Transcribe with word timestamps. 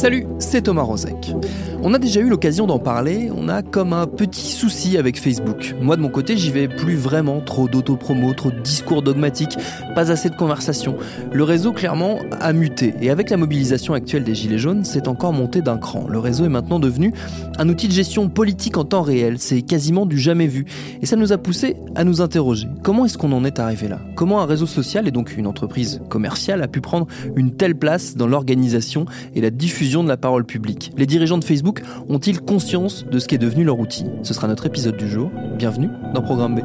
Salut, 0.00 0.24
c'est 0.38 0.62
Thomas 0.62 0.80
Rozek. 0.80 1.34
On 1.82 1.92
a 1.92 1.98
déjà 1.98 2.20
eu 2.20 2.30
l'occasion 2.30 2.66
d'en 2.66 2.78
parler, 2.78 3.30
on 3.36 3.50
a 3.50 3.60
comme 3.60 3.92
un 3.92 4.06
petit 4.06 4.50
souci 4.50 4.96
avec 4.96 5.20
Facebook. 5.20 5.74
Moi 5.78 5.96
de 5.96 6.00
mon 6.00 6.08
côté, 6.08 6.38
j'y 6.38 6.50
vais 6.50 6.68
plus 6.68 6.96
vraiment, 6.96 7.42
trop 7.42 7.68
d'autopromo, 7.68 8.32
trop 8.32 8.50
de 8.50 8.60
discours 8.60 9.02
dogmatiques, 9.02 9.58
pas 9.94 10.10
assez 10.10 10.30
de 10.30 10.36
conversations. 10.36 10.96
Le 11.30 11.44
réseau 11.44 11.72
clairement 11.72 12.18
a 12.40 12.54
muté 12.54 12.94
et 13.02 13.10
avec 13.10 13.28
la 13.28 13.36
mobilisation 13.36 13.92
actuelle 13.92 14.24
des 14.24 14.34
Gilets 14.34 14.56
jaunes, 14.56 14.84
c'est 14.84 15.06
encore 15.06 15.34
monté 15.34 15.60
d'un 15.60 15.76
cran. 15.76 16.06
Le 16.08 16.18
réseau 16.18 16.46
est 16.46 16.50
maintenant 16.50 16.80
devenu 16.80 17.12
un 17.58 17.68
outil 17.68 17.86
de 17.86 17.92
gestion 17.92 18.30
politique 18.30 18.78
en 18.78 18.84
temps 18.84 19.02
réel, 19.02 19.38
c'est 19.38 19.60
quasiment 19.60 20.06
du 20.06 20.18
jamais 20.18 20.46
vu. 20.46 20.64
Et 21.02 21.06
ça 21.06 21.16
nous 21.16 21.32
a 21.34 21.36
poussé 21.36 21.76
à 21.94 22.04
nous 22.04 22.22
interroger. 22.22 22.68
Comment 22.82 23.04
est-ce 23.04 23.18
qu'on 23.18 23.32
en 23.32 23.44
est 23.44 23.58
arrivé 23.58 23.86
là? 23.86 23.98
Comment 24.16 24.40
un 24.40 24.46
réseau 24.46 24.66
social 24.66 25.06
et 25.08 25.10
donc 25.10 25.36
une 25.36 25.46
entreprise 25.46 26.00
commerciale 26.08 26.62
a 26.62 26.68
pu 26.68 26.80
prendre 26.80 27.06
une 27.36 27.52
telle 27.52 27.74
place 27.74 28.16
dans 28.16 28.26
l'organisation 28.26 29.04
et 29.34 29.42
la 29.42 29.50
diffusion 29.50 29.89
de 29.90 30.08
la 30.08 30.16
parole 30.16 30.44
publique. 30.44 30.92
Les 30.96 31.06
dirigeants 31.06 31.38
de 31.38 31.44
Facebook 31.44 31.82
ont-ils 32.08 32.40
conscience 32.40 33.04
de 33.04 33.18
ce 33.18 33.26
qui 33.26 33.34
est 33.34 33.38
devenu 33.38 33.64
leur 33.64 33.78
outil? 33.80 34.04
Ce 34.22 34.32
sera 34.32 34.46
notre 34.46 34.66
épisode 34.66 34.96
du 34.96 35.08
jour. 35.08 35.32
Bienvenue 35.58 35.88
dans 36.14 36.22
Programme 36.22 36.54
B. 36.54 36.60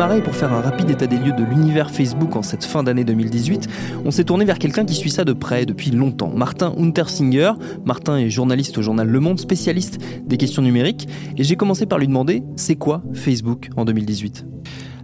pour 0.00 0.34
faire 0.34 0.54
un 0.54 0.62
rapide 0.62 0.88
état 0.88 1.06
des 1.06 1.18
lieux 1.18 1.32
de 1.32 1.44
l'univers 1.44 1.90
Facebook 1.90 2.34
en 2.34 2.42
cette 2.42 2.64
fin 2.64 2.82
d'année 2.82 3.04
2018, 3.04 3.68
on 4.06 4.10
s'est 4.10 4.24
tourné 4.24 4.46
vers 4.46 4.58
quelqu'un 4.58 4.86
qui 4.86 4.94
suit 4.94 5.10
ça 5.10 5.26
de 5.26 5.34
près 5.34 5.66
depuis 5.66 5.90
longtemps. 5.90 6.32
Martin 6.34 6.72
Untersinger. 6.78 7.52
Martin 7.84 8.16
est 8.16 8.30
journaliste 8.30 8.78
au 8.78 8.82
journal 8.82 9.06
Le 9.06 9.20
Monde, 9.20 9.38
spécialiste 9.38 9.98
des 10.24 10.38
questions 10.38 10.62
numériques. 10.62 11.06
Et 11.36 11.44
j'ai 11.44 11.54
commencé 11.54 11.84
par 11.84 11.98
lui 11.98 12.06
demander 12.06 12.42
c'est 12.56 12.76
quoi 12.76 13.02
Facebook 13.12 13.68
en 13.76 13.84
2018 13.84 14.46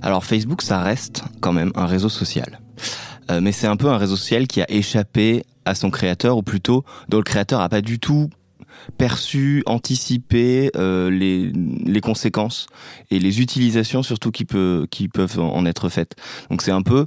Alors 0.01 0.25
Facebook, 0.25 0.63
ça 0.63 0.81
reste 0.81 1.25
quand 1.41 1.53
même 1.53 1.73
un 1.75 1.85
réseau 1.85 2.09
social. 2.09 2.59
Euh, 3.31 3.43
mais 3.43 3.53
c'est 3.53 3.67
un 3.67 3.77
peu 3.77 3.89
un 3.89 3.99
réseau 3.99 4.17
social 4.17 4.47
qui 4.47 4.63
a 4.63 4.71
échappé 4.71 5.45
à 5.67 5.75
son 5.75 5.91
créateur, 5.91 6.39
ou 6.39 6.43
plutôt 6.43 6.85
dont 7.11 7.19
le 7.19 7.23
créateur 7.23 7.61
n'a 7.61 7.69
pas 7.69 7.83
du 7.83 7.99
tout 7.99 8.31
perçu, 8.99 9.63
anticipé 9.67 10.71
euh, 10.77 11.11
les, 11.11 11.53
les 11.53 12.01
conséquences 12.01 12.67
et 13.11 13.19
les 13.19 13.41
utilisations 13.41 14.03
surtout 14.03 14.31
qui, 14.31 14.45
peut, 14.45 14.87
qui 14.91 15.09
peuvent 15.09 15.39
en 15.39 15.67
être 15.67 15.89
faites. 15.89 16.17
Donc 16.51 16.63
c'est 16.63 16.73
un 16.73 16.83
peu 16.83 17.07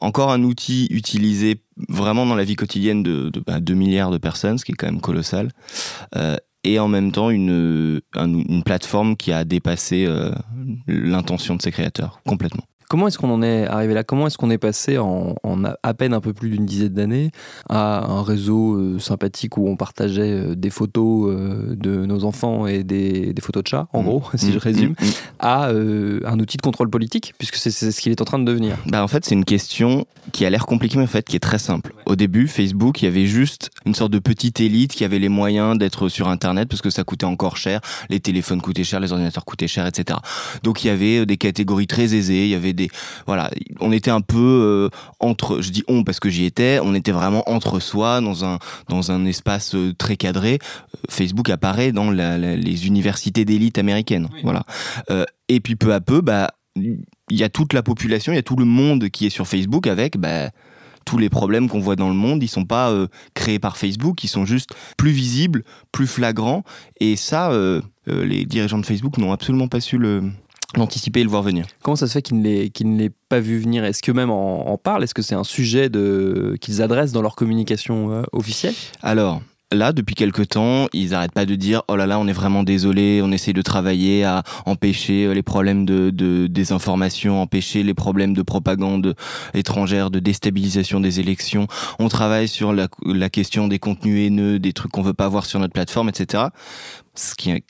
encore 0.00 0.32
un 0.32 0.42
outil 0.42 0.86
utilisé 0.90 1.62
vraiment 1.88 2.26
dans 2.26 2.34
la 2.34 2.44
vie 2.44 2.56
quotidienne 2.56 3.02
de, 3.02 3.30
de 3.30 3.40
2 3.40 3.42
bah, 3.46 3.60
milliards 3.60 4.10
de 4.10 4.18
personnes, 4.18 4.58
ce 4.58 4.64
qui 4.64 4.72
est 4.72 4.74
quand 4.74 4.86
même 4.86 5.00
colossal. 5.00 5.50
Euh, 6.16 6.36
et 6.62 6.78
en 6.78 6.88
même 6.88 7.10
temps 7.10 7.30
une, 7.30 8.02
une 8.16 8.62
plateforme 8.62 9.16
qui 9.16 9.32
a 9.32 9.44
dépassé 9.44 10.04
euh, 10.06 10.32
l'intention 10.86 11.56
de 11.56 11.62
ses 11.62 11.70
créateurs 11.70 12.20
complètement. 12.26 12.64
Comment 12.90 13.06
est-ce 13.06 13.18
qu'on 13.18 13.30
en 13.30 13.40
est 13.40 13.68
arrivé 13.68 13.94
là? 13.94 14.02
Comment 14.02 14.26
est-ce 14.26 14.36
qu'on 14.36 14.50
est 14.50 14.58
passé 14.58 14.98
en, 14.98 15.36
à 15.84 15.94
peine 15.94 16.12
un 16.12 16.20
peu 16.20 16.32
plus 16.32 16.50
d'une 16.50 16.66
dizaine 16.66 16.88
d'années 16.88 17.30
à 17.68 18.04
un 18.04 18.24
réseau 18.24 18.74
euh, 18.74 18.98
sympathique 18.98 19.56
où 19.58 19.68
on 19.68 19.76
partageait 19.76 20.32
euh, 20.32 20.56
des 20.56 20.70
photos 20.70 21.30
euh, 21.30 21.76
de 21.76 21.99
et 22.68 22.84
des, 22.84 23.34
photos 23.40 23.62
de 23.62 23.68
chats, 23.68 23.88
en 23.92 24.02
mmh. 24.02 24.04
gros, 24.04 24.24
si 24.34 24.52
je 24.52 24.56
mmh. 24.56 24.58
résume, 24.58 24.90
mmh. 24.90 25.04
à 25.38 25.68
un 25.68 26.38
outil 26.38 26.56
de 26.56 26.62
contrôle 26.62 26.90
politique, 26.90 27.34
puisque 27.38 27.56
c'est 27.56 27.70
ce 27.70 28.00
qu'il 28.00 28.12
est 28.12 28.20
en 28.20 28.24
train 28.24 28.38
de 28.38 28.44
devenir 28.44 28.76
bah 28.86 29.02
En 29.02 29.08
fait, 29.08 29.24
c'est 29.24 29.34
une 29.34 29.44
question 29.44 30.06
qui 30.32 30.44
a 30.44 30.50
l'air 30.50 30.66
compliquée, 30.66 30.98
mais 30.98 31.04
en 31.04 31.08
fait, 31.08 31.26
qui 31.26 31.36
est 31.36 31.40
très 31.40 31.58
simple. 31.58 31.92
Au 32.06 32.16
début, 32.16 32.48
Facebook, 32.48 33.02
il 33.02 33.04
y 33.06 33.08
avait 33.08 33.26
juste 33.26 33.70
une 33.86 33.94
sorte 33.94 34.12
de 34.12 34.18
petite 34.18 34.60
élite 34.60 34.92
qui 34.92 35.04
avait 35.04 35.18
les 35.18 35.28
moyens 35.28 35.78
d'être 35.78 36.08
sur 36.08 36.28
Internet 36.28 36.68
parce 36.68 36.82
que 36.82 36.90
ça 36.90 37.04
coûtait 37.04 37.26
encore 37.26 37.56
cher, 37.56 37.80
les 38.08 38.20
téléphones 38.20 38.60
coûtaient 38.60 38.84
cher, 38.84 39.00
les 39.00 39.12
ordinateurs 39.12 39.44
coûtaient 39.44 39.68
cher, 39.68 39.86
etc. 39.86 40.18
Donc 40.62 40.84
il 40.84 40.88
y 40.88 40.90
avait 40.90 41.26
des 41.26 41.36
catégories 41.36 41.86
très 41.86 42.14
aisées, 42.14 42.44
il 42.44 42.50
y 42.50 42.54
avait 42.54 42.74
voilà, 43.26 43.50
on 43.80 43.92
était 43.92 44.10
un 44.10 44.20
peu 44.20 44.38
euh, 44.38 44.96
entre, 45.18 45.60
je 45.60 45.70
dis 45.70 45.84
on 45.88 46.04
parce 46.04 46.20
que 46.20 46.28
j'y 46.28 46.44
étais, 46.44 46.78
on 46.82 46.94
était 46.94 47.12
vraiment 47.12 47.48
entre 47.50 47.80
soi 47.80 48.20
dans 48.20 48.44
un 48.44 48.58
dans 48.88 49.10
un 49.10 49.26
espace 49.26 49.74
euh, 49.74 49.94
très 49.96 50.16
cadré. 50.16 50.58
Euh, 50.94 50.98
Facebook 51.08 51.50
apparaît 51.50 51.92
dans 51.92 52.10
les 52.36 52.86
universités 52.86 53.44
d'élite 53.44 53.78
américaines, 53.78 54.28
voilà. 54.42 54.64
et 55.48 55.60
puis 55.60 55.76
peu 55.76 55.92
à 55.92 56.00
peu, 56.00 56.20
bah 56.20 56.50
il 56.76 57.04
y 57.30 57.42
a 57.42 57.48
toute 57.48 57.72
la 57.72 57.82
population, 57.82 58.32
il 58.32 58.36
y 58.36 58.38
a 58.38 58.42
tout 58.42 58.56
le 58.56 58.64
monde 58.64 59.08
qui 59.08 59.26
est 59.26 59.30
sur 59.30 59.46
Facebook 59.46 59.86
avec 59.86 60.16
bah, 60.18 60.50
tous 61.04 61.18
les 61.18 61.28
problèmes 61.28 61.68
qu'on 61.68 61.80
voit 61.80 61.96
dans 61.96 62.08
le 62.08 62.14
monde, 62.14 62.42
ils 62.42 62.48
sont 62.48 62.64
pas 62.64 62.94
créés 63.34 63.58
par 63.58 63.76
Facebook, 63.76 64.22
ils 64.22 64.28
sont 64.28 64.44
juste 64.44 64.70
plus 64.96 65.10
visibles, 65.10 65.64
plus 65.92 66.06
flagrants. 66.06 66.62
Et 67.00 67.16
ça, 67.16 67.52
les 68.06 68.44
dirigeants 68.44 68.78
de 68.78 68.86
Facebook 68.86 69.18
n'ont 69.18 69.32
absolument 69.32 69.68
pas 69.68 69.80
su 69.80 69.98
le, 69.98 70.30
l'anticiper 70.76 71.20
et 71.20 71.24
le 71.24 71.30
voir 71.30 71.42
venir. 71.42 71.66
Comment 71.82 71.96
ça 71.96 72.06
se 72.06 72.12
fait 72.12 72.22
qu'ils 72.22 72.40
ne 72.40 72.98
l'aient 72.98 73.12
pas 73.28 73.40
vu 73.40 73.58
venir? 73.58 73.84
Est-ce 73.84 74.02
que 74.02 74.12
même 74.12 74.30
en, 74.30 74.68
en 74.68 74.78
parlent? 74.78 75.02
Est-ce 75.02 75.14
que 75.14 75.22
c'est 75.22 75.34
un 75.34 75.44
sujet 75.44 75.90
qu'ils 76.60 76.82
adressent 76.82 77.12
dans 77.12 77.22
leur 77.22 77.36
communication 77.36 78.12
euh, 78.12 78.22
officielle? 78.32 78.74
Alors, 79.02 79.42
là, 79.72 79.92
depuis 79.92 80.14
quelque 80.14 80.42
temps, 80.42 80.88
ils 80.92 81.10
n'arrêtent 81.10 81.32
pas 81.32 81.46
de 81.46 81.54
dire 81.54 81.82
oh 81.88 81.96
là 81.96 82.06
là, 82.06 82.18
on 82.18 82.26
est 82.26 82.32
vraiment 82.32 82.62
désolé, 82.62 83.20
on 83.22 83.30
essaie 83.32 83.52
de 83.52 83.62
travailler 83.62 84.24
à 84.24 84.42
empêcher 84.66 85.26
euh, 85.26 85.32
les 85.32 85.42
problèmes 85.42 85.84
de, 85.84 86.10
de 86.10 86.46
désinformation, 86.46 87.40
empêcher 87.40 87.82
les 87.82 87.94
problèmes 87.94 88.34
de 88.34 88.42
propagande 88.42 89.14
étrangère, 89.54 90.10
de 90.10 90.18
déstabilisation 90.18 91.00
des 91.00 91.20
élections. 91.20 91.66
On 91.98 92.08
travaille 92.08 92.48
sur 92.48 92.72
la, 92.72 92.88
la 93.04 93.30
question 93.30 93.68
des 93.68 93.78
contenus 93.78 94.26
haineux, 94.26 94.58
des 94.58 94.72
trucs 94.72 94.92
qu'on 94.92 95.02
veut 95.02 95.14
pas 95.14 95.28
voir 95.28 95.46
sur 95.46 95.60
notre 95.60 95.72
plateforme, 95.72 96.08
etc. 96.08 96.44
Ce 97.14 97.34
qui 97.34 97.50
est 97.50 97.64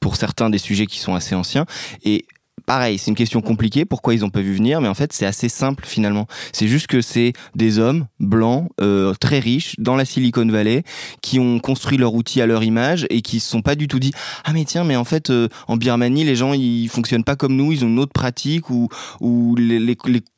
pour 0.00 0.16
certains 0.16 0.50
des 0.50 0.58
sujets 0.58 0.86
qui 0.86 0.98
sont 0.98 1.14
assez 1.14 1.34
anciens. 1.34 1.64
Et 2.04 2.26
pareil, 2.66 2.98
c'est 2.98 3.10
une 3.10 3.16
question 3.16 3.40
compliquée. 3.40 3.84
Pourquoi 3.84 4.14
ils 4.14 4.20
n'ont 4.20 4.30
pas 4.30 4.40
vu 4.40 4.54
venir 4.54 4.80
Mais 4.80 4.88
en 4.88 4.94
fait, 4.94 5.12
c'est 5.12 5.26
assez 5.26 5.48
simple 5.48 5.84
finalement. 5.86 6.26
C'est 6.52 6.68
juste 6.68 6.86
que 6.86 7.00
c'est 7.00 7.32
des 7.54 7.78
hommes 7.78 8.06
blancs, 8.20 8.68
euh, 8.80 9.14
très 9.14 9.38
riches, 9.38 9.74
dans 9.78 9.96
la 9.96 10.04
Silicon 10.04 10.46
Valley, 10.46 10.82
qui 11.20 11.38
ont 11.38 11.58
construit 11.58 11.98
leur 11.98 12.14
outil 12.14 12.40
à 12.40 12.46
leur 12.46 12.62
image 12.64 13.06
et 13.10 13.22
qui 13.22 13.40
se 13.40 13.48
sont 13.48 13.62
pas 13.62 13.74
du 13.74 13.88
tout 13.88 13.98
dit 13.98 14.12
ah 14.44 14.52
mais 14.52 14.64
tiens, 14.64 14.84
mais 14.84 14.96
en 14.96 15.04
fait 15.04 15.30
euh, 15.30 15.48
en 15.68 15.76
Birmanie, 15.76 16.24
les 16.24 16.36
gens 16.36 16.52
ils 16.52 16.88
fonctionnent 16.88 17.24
pas 17.24 17.36
comme 17.36 17.56
nous, 17.56 17.72
ils 17.72 17.84
ont 17.84 17.88
une 17.88 17.98
autre 17.98 18.12
pratique 18.12 18.70
ou 18.70 18.88
ou 19.20 19.54
les, 19.56 19.78
les, 19.78 19.96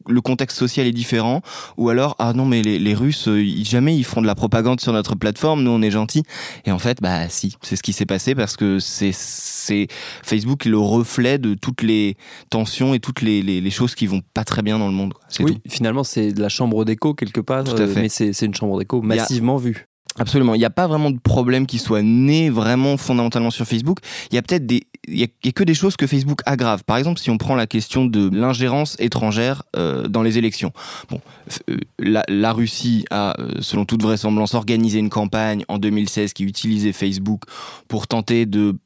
le 0.08 0.20
contexte 0.20 0.58
social 0.58 0.86
est 0.86 0.92
différent 0.92 1.42
ou 1.76 1.88
alors 1.88 2.16
ah 2.18 2.32
non 2.34 2.44
mais 2.44 2.62
les, 2.62 2.78
les 2.78 2.94
Russes 2.94 3.28
euh, 3.28 3.44
jamais 3.62 3.96
ils 3.96 4.04
font 4.04 4.20
de 4.20 4.26
la 4.26 4.34
propagande 4.34 4.80
sur 4.80 4.92
notre 4.92 5.14
plateforme 5.14 5.62
nous 5.62 5.70
on 5.70 5.82
est 5.82 5.90
gentils 5.90 6.24
et 6.64 6.72
en 6.72 6.78
fait 6.78 7.00
bah 7.00 7.28
si 7.28 7.56
c'est 7.62 7.76
ce 7.76 7.82
qui 7.82 7.92
s'est 7.92 8.06
passé 8.06 8.34
parce 8.34 8.56
que 8.56 8.78
c'est 8.78 9.12
c'est 9.12 9.88
Facebook 10.22 10.64
le 10.64 10.78
reflet 10.78 11.38
de 11.38 11.54
toutes 11.54 11.82
les 11.82 12.13
tensions 12.50 12.94
et 12.94 13.00
toutes 13.00 13.22
les, 13.22 13.42
les, 13.42 13.70
choses 13.70 13.94
qui 13.94 14.06
vont 14.06 14.22
pas 14.34 14.44
très 14.44 14.62
bien 14.62 14.78
dans 14.78 14.88
le 14.88 14.94
monde. 14.94 15.14
Oui, 15.40 15.60
finalement, 15.68 16.04
c'est 16.04 16.32
de 16.32 16.40
la 16.40 16.48
chambre 16.48 16.84
d'écho 16.84 17.14
quelque 17.14 17.40
part, 17.40 17.64
euh, 17.68 17.92
mais 17.96 18.08
c'est 18.08 18.40
une 18.42 18.54
chambre 18.54 18.78
d'écho 18.78 19.02
massivement 19.02 19.56
vue. 19.56 19.86
Absolument. 20.16 20.54
Il 20.54 20.58
n'y 20.58 20.64
a 20.64 20.70
pas 20.70 20.86
vraiment 20.86 21.10
de 21.10 21.18
problème 21.18 21.66
qui 21.66 21.78
soit 21.78 22.02
né 22.02 22.48
vraiment 22.48 22.96
fondamentalement 22.96 23.50
sur 23.50 23.66
Facebook. 23.66 23.98
Il 24.30 24.36
y 24.36 24.38
a 24.38 24.42
peut-être 24.42 24.64
des, 24.64 24.86
il 25.08 25.18
y, 25.18 25.24
a 25.24 25.52
que 25.52 25.64
des 25.64 25.74
choses 25.74 25.96
que 25.96 26.06
Facebook 26.06 26.40
aggrave. 26.46 26.84
Par 26.84 26.96
exemple, 26.98 27.18
si 27.18 27.30
on 27.30 27.38
prend 27.38 27.56
la 27.56 27.66
question 27.66 28.04
de 28.04 28.30
l'ingérence 28.32 28.96
étrangère 29.00 29.64
euh, 29.76 30.06
dans 30.06 30.22
les 30.22 30.38
élections. 30.38 30.72
Bon, 31.10 31.20
euh, 31.68 31.78
la, 31.98 32.22
la, 32.28 32.52
Russie 32.52 33.04
a, 33.10 33.36
selon 33.60 33.84
toute 33.84 34.02
vraisemblance, 34.02 34.54
organisé 34.54 35.00
une 35.00 35.10
campagne 35.10 35.64
en 35.66 35.78
2016 35.78 36.32
qui 36.32 36.44
utilisait 36.44 36.92
Facebook 36.92 37.42
pour 37.88 38.06
tenter 38.06 38.46
de 38.46 38.76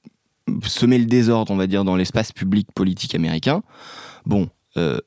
semer 0.64 0.98
le 0.98 1.06
désordre, 1.06 1.52
on 1.52 1.56
va 1.56 1.66
dire, 1.66 1.84
dans 1.84 1.96
l'espace 1.96 2.32
public 2.32 2.68
politique 2.74 3.14
américain. 3.14 3.62
Bon, 4.26 4.48
euh, 4.76 4.98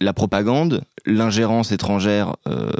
la 0.00 0.12
propagande, 0.12 0.84
l'ingérence 1.06 1.72
étrangère 1.72 2.36
euh, 2.46 2.70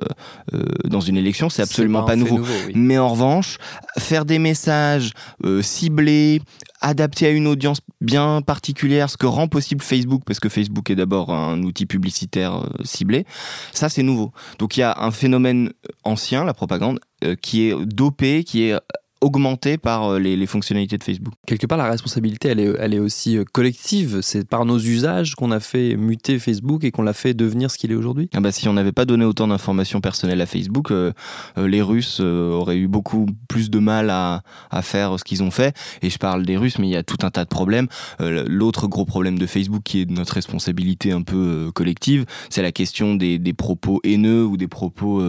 euh, 0.55 0.65
dans 0.85 1.01
une 1.01 1.17
élection, 1.17 1.49
c'est 1.49 1.63
absolument 1.63 2.05
pas, 2.05 2.17
nouveau. 2.17 2.41
Mais 2.75 2.99
en 2.99 3.09
revanche, 3.09 3.59
faire 3.99 4.25
des 4.25 4.39
messages 4.39 5.13
euh, 5.45 5.63
ciblés, 5.63 6.43
adaptés 6.81 7.27
à 7.27 7.31
une 7.31 7.47
audience 7.47 7.79
bien 8.01 8.43
particulière, 8.43 9.09
ce 9.09 9.17
que 9.17 9.27
rend 9.27 9.49
possible 9.49 9.83
Facebook, 9.83 10.23
parce 10.27 10.41
que 10.41 10.49
Facebook 10.49 10.91
est 10.91 10.95
d'abord 10.95 11.33
un 11.33 11.63
outil 11.63 11.87
publicitaire 11.87 12.69
ciblé, 12.85 13.25
ça 13.73 13.89
c'est 13.89 14.03
nouveau. 14.03 14.33
Donc 14.59 14.77
il 14.77 14.81
y 14.81 14.83
a 14.83 14.97
un 15.01 15.11
phénomène 15.11 15.73
ancien, 16.05 16.45
la 16.45 16.55
propagande, 16.55 17.01
qui 17.41 17.69
est 17.69 17.75
dopé, 17.87 18.45
qui 18.45 18.65
est 18.65 18.79
augmenté 19.27 19.77
par 19.77 20.13
euh, 20.13 20.19
les, 20.19 20.47
fonctionnalités 20.47 20.97
de 20.97 21.03
Facebook. 21.03 21.35
Quelque 21.47 21.67
part, 21.67 21.77
la 21.77 21.91
responsabilité, 21.91 22.49
elle 22.49 22.61
est, 22.61 22.73
elle 22.79 22.95
est 22.95 23.01
aussi 23.01 23.37
euh, 23.37 23.45
collective. 23.53 24.21
C'est 24.23 24.49
par 24.49 24.65
nos 24.65 24.79
usages 24.79 25.35
qu'on 25.35 25.51
a 25.51 25.59
fait 25.59 25.97
muter 25.97 26.39
Facebook 26.39 26.85
et 26.85 26.93
qu'on 26.93 27.03
l'a 27.03 27.13
fait 27.13 27.35
devenir 27.35 27.71
ce 27.71 27.77
qu'il 27.77 27.91
est 27.91 27.97
aujourd'hui. 27.97 28.31
Ah 28.35 28.41
bah, 28.41 28.53
si 28.53 28.69
on 28.69 28.73
n'avait 28.73 28.93
pas 28.93 29.05
donné 29.05 29.25
autant 29.25 29.49
d'informations 29.49 30.01
personnelles 30.01 30.41
à 30.41 30.47
Facebook, 30.47 30.93
euh, 30.93 31.13
les 31.57 31.83
Russes 31.83 32.21
auraient 32.21 32.77
eu 32.77 32.87
beaucoup 32.87 33.27
plus 33.49 33.69
de 33.71 33.81
mal 33.81 34.11
à, 34.11 34.43
à 34.71 34.83
faire 34.83 35.19
ce 35.19 35.25
qu'ils 35.25 35.43
ont 35.43 35.51
fait. 35.51 35.77
Et 36.03 36.11
je 36.11 36.19
parle 36.19 36.47
des 36.47 36.57
Russes, 36.57 36.79
mais 36.79 36.87
il 36.87 36.93
y 36.93 36.97
a 36.97 37.03
tout 37.03 37.19
un 37.23 37.31
tas 37.31 37.45
de 37.45 37.49
problèmes. 37.49 37.89
L'autre 38.21 38.87
gros 38.87 39.05
problème 39.05 39.39
de 39.39 39.47
Facebook, 39.47 39.83
qui 39.83 40.03
est 40.03 40.11
notre 40.11 40.35
responsabilité 40.35 41.11
un 41.11 41.23
peu 41.23 41.71
collective, 41.75 42.25
c'est 42.51 42.63
la 42.63 42.73
question 42.73 43.15
des, 43.15 43.39
des, 43.39 43.53
propos 43.53 44.01
haineux 44.05 44.45
ou 44.45 44.57
des 44.57 44.69
propos 44.69 45.23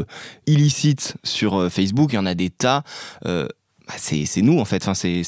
illicites 0.46 1.16
sur 1.24 1.72
Facebook. 1.72 2.14
Il 2.14 2.18
y 2.18 2.20
en 2.20 2.26
a 2.26 2.36
des 2.36 2.50
tas. 2.50 2.84
Bah, 3.88 3.94
c'est 3.98 4.42
nous 4.42 4.60
en 4.60 4.66
fait. 4.66 4.88
Enfin, 4.88 4.94
c'est 4.94 5.24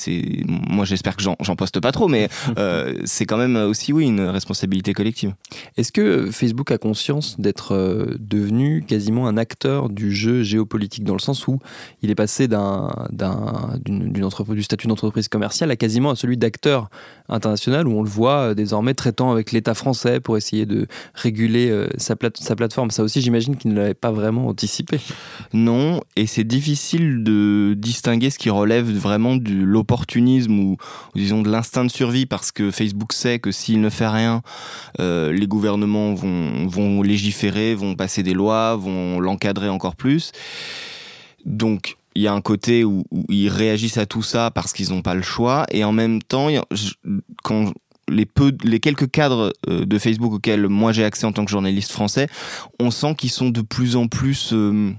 moi 0.47 0.83
j'espère 0.83 1.15
que 1.15 1.23
j'en 1.23 1.55
poste 1.55 1.79
pas 1.79 1.91
trop, 1.91 2.07
mais 2.07 2.27
euh, 2.57 2.93
c'est 3.05 3.25
quand 3.25 3.37
même 3.37 3.55
aussi 3.55 3.93
oui 3.93 4.05
une 4.05 4.21
responsabilité 4.21 4.93
collective. 4.93 5.33
Est-ce 5.77 5.91
que 5.91 6.29
Facebook 6.31 6.71
a 6.71 6.77
conscience 6.77 7.39
d'être 7.39 7.73
euh, 7.73 8.17
devenu 8.19 8.83
quasiment 8.85 9.27
un 9.27 9.37
acteur 9.37 9.89
du 9.89 10.13
jeu 10.13 10.43
géopolitique 10.43 11.05
dans 11.05 11.13
le 11.13 11.19
sens 11.19 11.47
où 11.47 11.59
il 12.01 12.11
est 12.11 12.15
passé 12.15 12.47
d'un 12.47 12.89
du 13.85 14.63
statut 14.63 14.87
d'entreprise 14.87 15.29
commerciale 15.29 15.71
à 15.71 15.75
quasiment 15.77 16.11
à 16.11 16.15
celui 16.15 16.35
d'acteur 16.35 16.89
international 17.29 17.87
où 17.87 17.91
on 17.91 18.03
le 18.03 18.09
voit 18.09 18.49
euh, 18.49 18.53
désormais 18.53 18.93
traitant 18.93 19.31
avec 19.31 19.53
l'État 19.53 19.73
français 19.73 20.19
pour 20.19 20.35
essayer 20.35 20.65
de 20.65 20.87
réguler 21.13 21.87
sa, 21.97 22.15
sa 22.35 22.55
plateforme? 22.55 22.91
Ça 22.91 23.03
aussi, 23.03 23.21
j'imagine 23.21 23.55
qu'il 23.55 23.71
ne 23.71 23.77
l'avait 23.77 23.93
pas 23.93 24.11
vraiment 24.11 24.47
anticipé. 24.47 24.99
Non, 25.53 26.01
et 26.15 26.27
c'est 26.27 26.43
difficile 26.43 27.23
de 27.23 27.73
distinguer 27.77 28.29
ce 28.29 28.37
qui 28.37 28.48
relève 28.49 28.89
vraiment 28.91 29.35
de 29.35 29.53
l'opportunisme 29.53 30.59
ou, 30.59 30.77
disons 31.15 31.41
de 31.41 31.49
l'instinct 31.49 31.85
de 31.85 31.91
survie 31.91 32.25
parce 32.25 32.51
que 32.51 32.71
Facebook 32.71 33.13
sait 33.13 33.39
que 33.39 33.51
s'il 33.51 33.81
ne 33.81 33.89
fait 33.89 34.07
rien, 34.07 34.41
euh, 34.99 35.31
les 35.31 35.47
gouvernements 35.47 36.13
vont, 36.13 36.67
vont 36.67 37.01
légiférer, 37.01 37.75
vont 37.75 37.95
passer 37.95 38.23
des 38.23 38.33
lois, 38.33 38.75
vont 38.75 39.19
l'encadrer 39.19 39.69
encore 39.69 39.95
plus. 39.95 40.31
Donc 41.45 41.97
il 42.15 42.23
y 42.23 42.27
a 42.27 42.33
un 42.33 42.41
côté 42.41 42.83
où, 42.83 43.03
ils 43.29 43.49
réagissent 43.49 43.97
à 43.97 44.05
tout 44.05 44.23
ça 44.23 44.51
parce 44.51 44.73
qu'ils 44.73 44.89
n'ont 44.89 45.01
pas 45.01 45.13
le 45.13 45.21
choix 45.21 45.65
et 45.71 45.83
en 45.83 45.91
même 45.91 46.21
temps 46.21 46.49
quand 47.43 47.71
les 48.09 48.25
peu 48.25 48.51
les 48.63 48.79
quelques 48.79 49.09
cadres 49.09 49.53
euh, 49.69 49.85
de 49.85 49.99
Facebook 49.99 50.33
auxquels 50.33 50.67
moi 50.67 50.91
j'ai 50.91 51.03
accès 51.03 51.25
en 51.25 51.31
tant 51.31 51.45
que 51.45 51.51
journaliste 51.51 51.91
français 51.91 52.27
on 52.79 52.91
sent 52.91 53.15
qu'ils 53.15 53.29
sont 53.29 53.49
de 53.49 53.61
plus 53.61 53.95
en 53.95 54.07
plus 54.07 54.49
euh, 54.53 54.91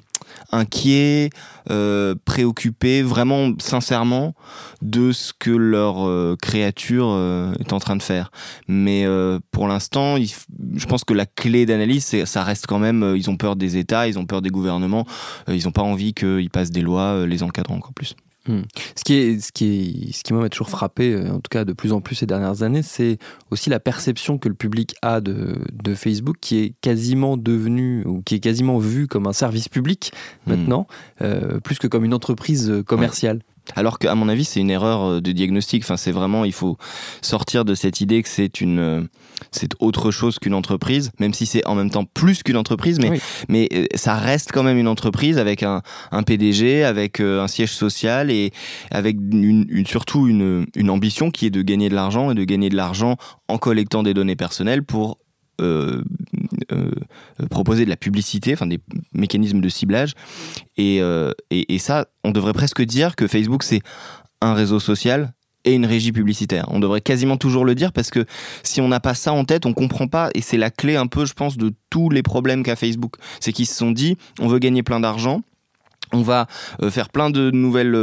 inquiets, 0.53 1.31
euh, 1.71 2.15
préoccupés, 2.25 3.03
vraiment 3.03 3.53
sincèrement 3.59 4.35
de 4.83 5.13
ce 5.13 5.33
que 5.39 5.51
leur 5.51 6.07
euh, 6.07 6.37
créature 6.41 7.09
euh, 7.11 7.53
est 7.61 7.73
en 7.73 7.79
train 7.79 7.97
de 7.97 8.03
faire. 8.03 8.31
Mais 8.69 9.07
pour 9.51 9.69
l'instant, 9.69 10.17
je 10.17 10.87
pense 10.87 11.05
que 11.05 11.15
la 11.15 11.27
clé 11.27 11.67
d'analyse, 11.67 12.25
ça 12.25 12.45
reste 12.45 12.67
quand 12.67 12.79
même, 12.79 13.15
ils 13.17 13.31
ont 13.31 13.37
peur 13.37 13.57
des 13.57 13.77
États, 13.77 14.09
ils 14.09 14.19
ont 14.19 14.27
peur 14.27 14.43
des 14.43 14.51
gouvernements, 14.51 15.07
ils 15.49 15.65
n'ont 15.65 15.73
pas 15.73 15.83
envie 15.83 16.15
qu'ils 16.15 16.51
passent 16.51 16.71
des 16.71 16.83
lois 16.83 17.27
les 17.27 17.43
encadrant 17.43 17.77
encore 17.77 17.95
plus. 17.95 18.15
Hmm. 18.51 18.63
Ce 18.97 19.05
qui 19.05 19.15
est, 19.15 19.41
ce 19.41 19.53
qui 19.53 20.09
est, 20.09 20.13
ce 20.13 20.25
qui 20.25 20.33
m'a 20.33 20.49
toujours 20.49 20.71
frappé, 20.71 21.13
euh, 21.13 21.31
en 21.31 21.37
tout 21.41 21.49
cas 21.51 21.65
de 21.65 21.73
plus 21.73 21.93
en 21.93 22.01
plus 22.01 22.17
ces 22.17 22.27
dernières 22.27 22.63
années, 22.63 22.83
c'est 22.83 23.19
aussi 23.51 23.71
la 23.71 23.79
perception 23.79 24.39
que 24.39 24.49
le 24.49 24.55
public 24.55 24.97
a 25.03 25.21
de, 25.21 25.55
de, 25.73 25.95
Facebook, 25.95 26.37
qui 26.41 26.59
est 26.59 26.75
quasiment 26.81 27.37
devenu 27.37 28.05
ou 28.07 28.23
qui 28.23 28.35
est 28.35 28.41
quasiment 28.41 28.79
vu 28.79 29.07
comme 29.07 29.27
un 29.27 29.33
service 29.33 29.69
public 29.69 30.13
hmm. 30.47 30.51
maintenant, 30.51 30.87
euh, 31.23 31.61
plus 31.61 31.79
que 31.79 31.87
comme 31.87 32.05
une 32.05 32.15
entreprise 32.15 32.83
commerciale. 32.87 33.41
Alors 33.77 33.99
qu'à 33.99 34.15
mon 34.15 34.29
avis, 34.29 34.45
c'est 34.45 34.61
une 34.61 34.71
erreur 34.71 35.03
euh, 35.03 35.21
de 35.21 35.33
diagnostic. 35.33 35.83
Enfin, 35.85 35.97
c'est 35.97 36.13
vraiment, 36.13 36.45
il 36.45 36.53
faut 36.53 36.77
sortir 37.23 37.65
de 37.65 37.75
cette 37.75 38.01
idée 38.01 38.23
que 38.23 38.29
c'est 38.29 38.61
une, 38.61 38.79
euh, 38.79 39.03
c'est 39.51 39.73
autre 39.81 40.11
chose 40.11 40.39
qu'une 40.39 40.55
entreprise, 40.55 41.11
même 41.19 41.35
si 41.35 41.47
c'est 41.47 41.67
en 41.67 41.75
même 41.75 41.91
temps 41.91 42.05
plus 42.05 42.43
qu'une 42.43 42.57
entreprise, 42.57 42.99
mais, 43.01 43.21
mais 43.49 43.69
euh, 43.73 43.87
ça 43.95 44.15
reste 44.15 44.51
quand 44.53 44.63
même 44.63 44.79
une 44.79 44.89
entreprise 44.89 45.39
avec 45.39 45.63
un, 45.63 45.83
un 46.13 46.23
PDG, 46.23 46.85
avec 46.85 47.21
un 47.21 47.49
siège 47.49 47.73
social 47.73 48.31
et 48.31 48.53
avec 48.91 49.17
une, 49.17 49.85
surtout 49.87 50.27
une, 50.27 50.67
une 50.75 50.91
ambition 50.91 51.31
qui 51.31 51.47
est 51.47 51.51
de 51.51 51.63
gagner 51.63 51.89
de 51.89 51.95
l'argent 51.95 52.31
et 52.31 52.35
de 52.35 52.45
gagner 52.45 52.69
de 52.69 52.77
l'argent 52.77 53.17
en 53.49 53.59
collectant 53.59 54.03
des 54.03 54.15
données 54.15 54.37
personnelles 54.37 54.85
pour 54.85 55.19
euh, 55.61 56.03
euh, 56.73 56.91
proposer 57.51 57.85
de 57.85 57.91
la 57.91 57.97
publicité, 57.97 58.53
enfin 58.53 58.67
des 58.67 58.81
mécanismes 59.13 59.61
de 59.61 59.69
ciblage. 59.69 60.13
Euh, 60.79 61.33
et, 61.51 61.75
et, 61.75 61.79
ça, 61.79 62.07
on 62.25 62.31
devrait 62.31 62.53
presque 62.53 62.83
dire 62.83 63.17
que 63.17 63.27
Facebook, 63.27 63.63
c'est 63.63 63.81
un 64.41 64.55
réseau 64.55 64.81
social 64.81 65.33
et 65.65 65.75
une 65.75 65.87
régie 65.87 66.13
publicitaire. 66.13 66.67
On 66.69 66.81
devrait 66.81 67.01
quasiment 67.01 67.37
toujours 67.37 67.65
le 67.65 67.75
dire 67.75 67.93
parce 67.93 68.11
que 68.11 68.25
si 68.63 68.81
on 68.81 68.89
n'a 68.89 69.01
pas 69.01 69.15
ça 69.15 69.33
en 69.33 69.45
tête, 69.45 69.67
on 69.67 69.75
comprend 69.75 70.09
pas 70.09 70.31
et 70.35 70.41
c'est 70.41 70.57
la 70.57 70.71
clé 70.71 70.97
un 70.97 71.07
peu, 71.07 71.27
je 71.27 71.35
pense, 71.35 71.57
de 71.57 71.73
tous 71.91 72.09
les 72.09 72.23
problèmes 72.23 72.63
qu'a 72.63 72.77
Facebook. 72.77 73.17
C'est 73.41 73.53
qu'ils 73.53 73.67
se 73.67 73.75
sont 73.75 73.91
dit, 73.91 74.17
on 74.39 74.49
veut 74.49 74.59
gagner 74.59 74.83
plein 74.83 75.01
d'argent. 75.01 75.43
On 76.13 76.23
va 76.23 76.49
faire 76.89 77.09
plein 77.09 77.31
de 77.31 77.53
nouvelles 77.53 77.97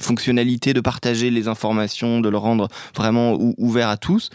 fonctionnalités, 0.00 0.74
de 0.74 0.80
partager 0.80 1.30
les 1.30 1.46
informations, 1.46 2.20
de 2.20 2.28
le 2.28 2.38
rendre 2.38 2.68
vraiment 2.96 3.38
ouvert 3.56 3.88
à 3.88 3.96
tous. 3.96 4.30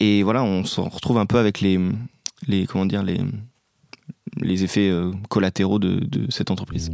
Et 0.00 0.22
voilà, 0.22 0.42
on 0.44 0.64
se 0.64 0.80
retrouve 0.80 1.18
un 1.18 1.26
peu 1.26 1.38
avec 1.38 1.60
les, 1.60 1.78
les 2.46 2.66
comment 2.66 2.86
dire, 2.86 3.02
les, 3.02 3.20
les 4.40 4.64
effets 4.64 4.88
euh, 4.88 5.12
collatéraux 5.28 5.78
de, 5.78 6.04
de 6.04 6.30
cette 6.30 6.50
entreprise. 6.50 6.90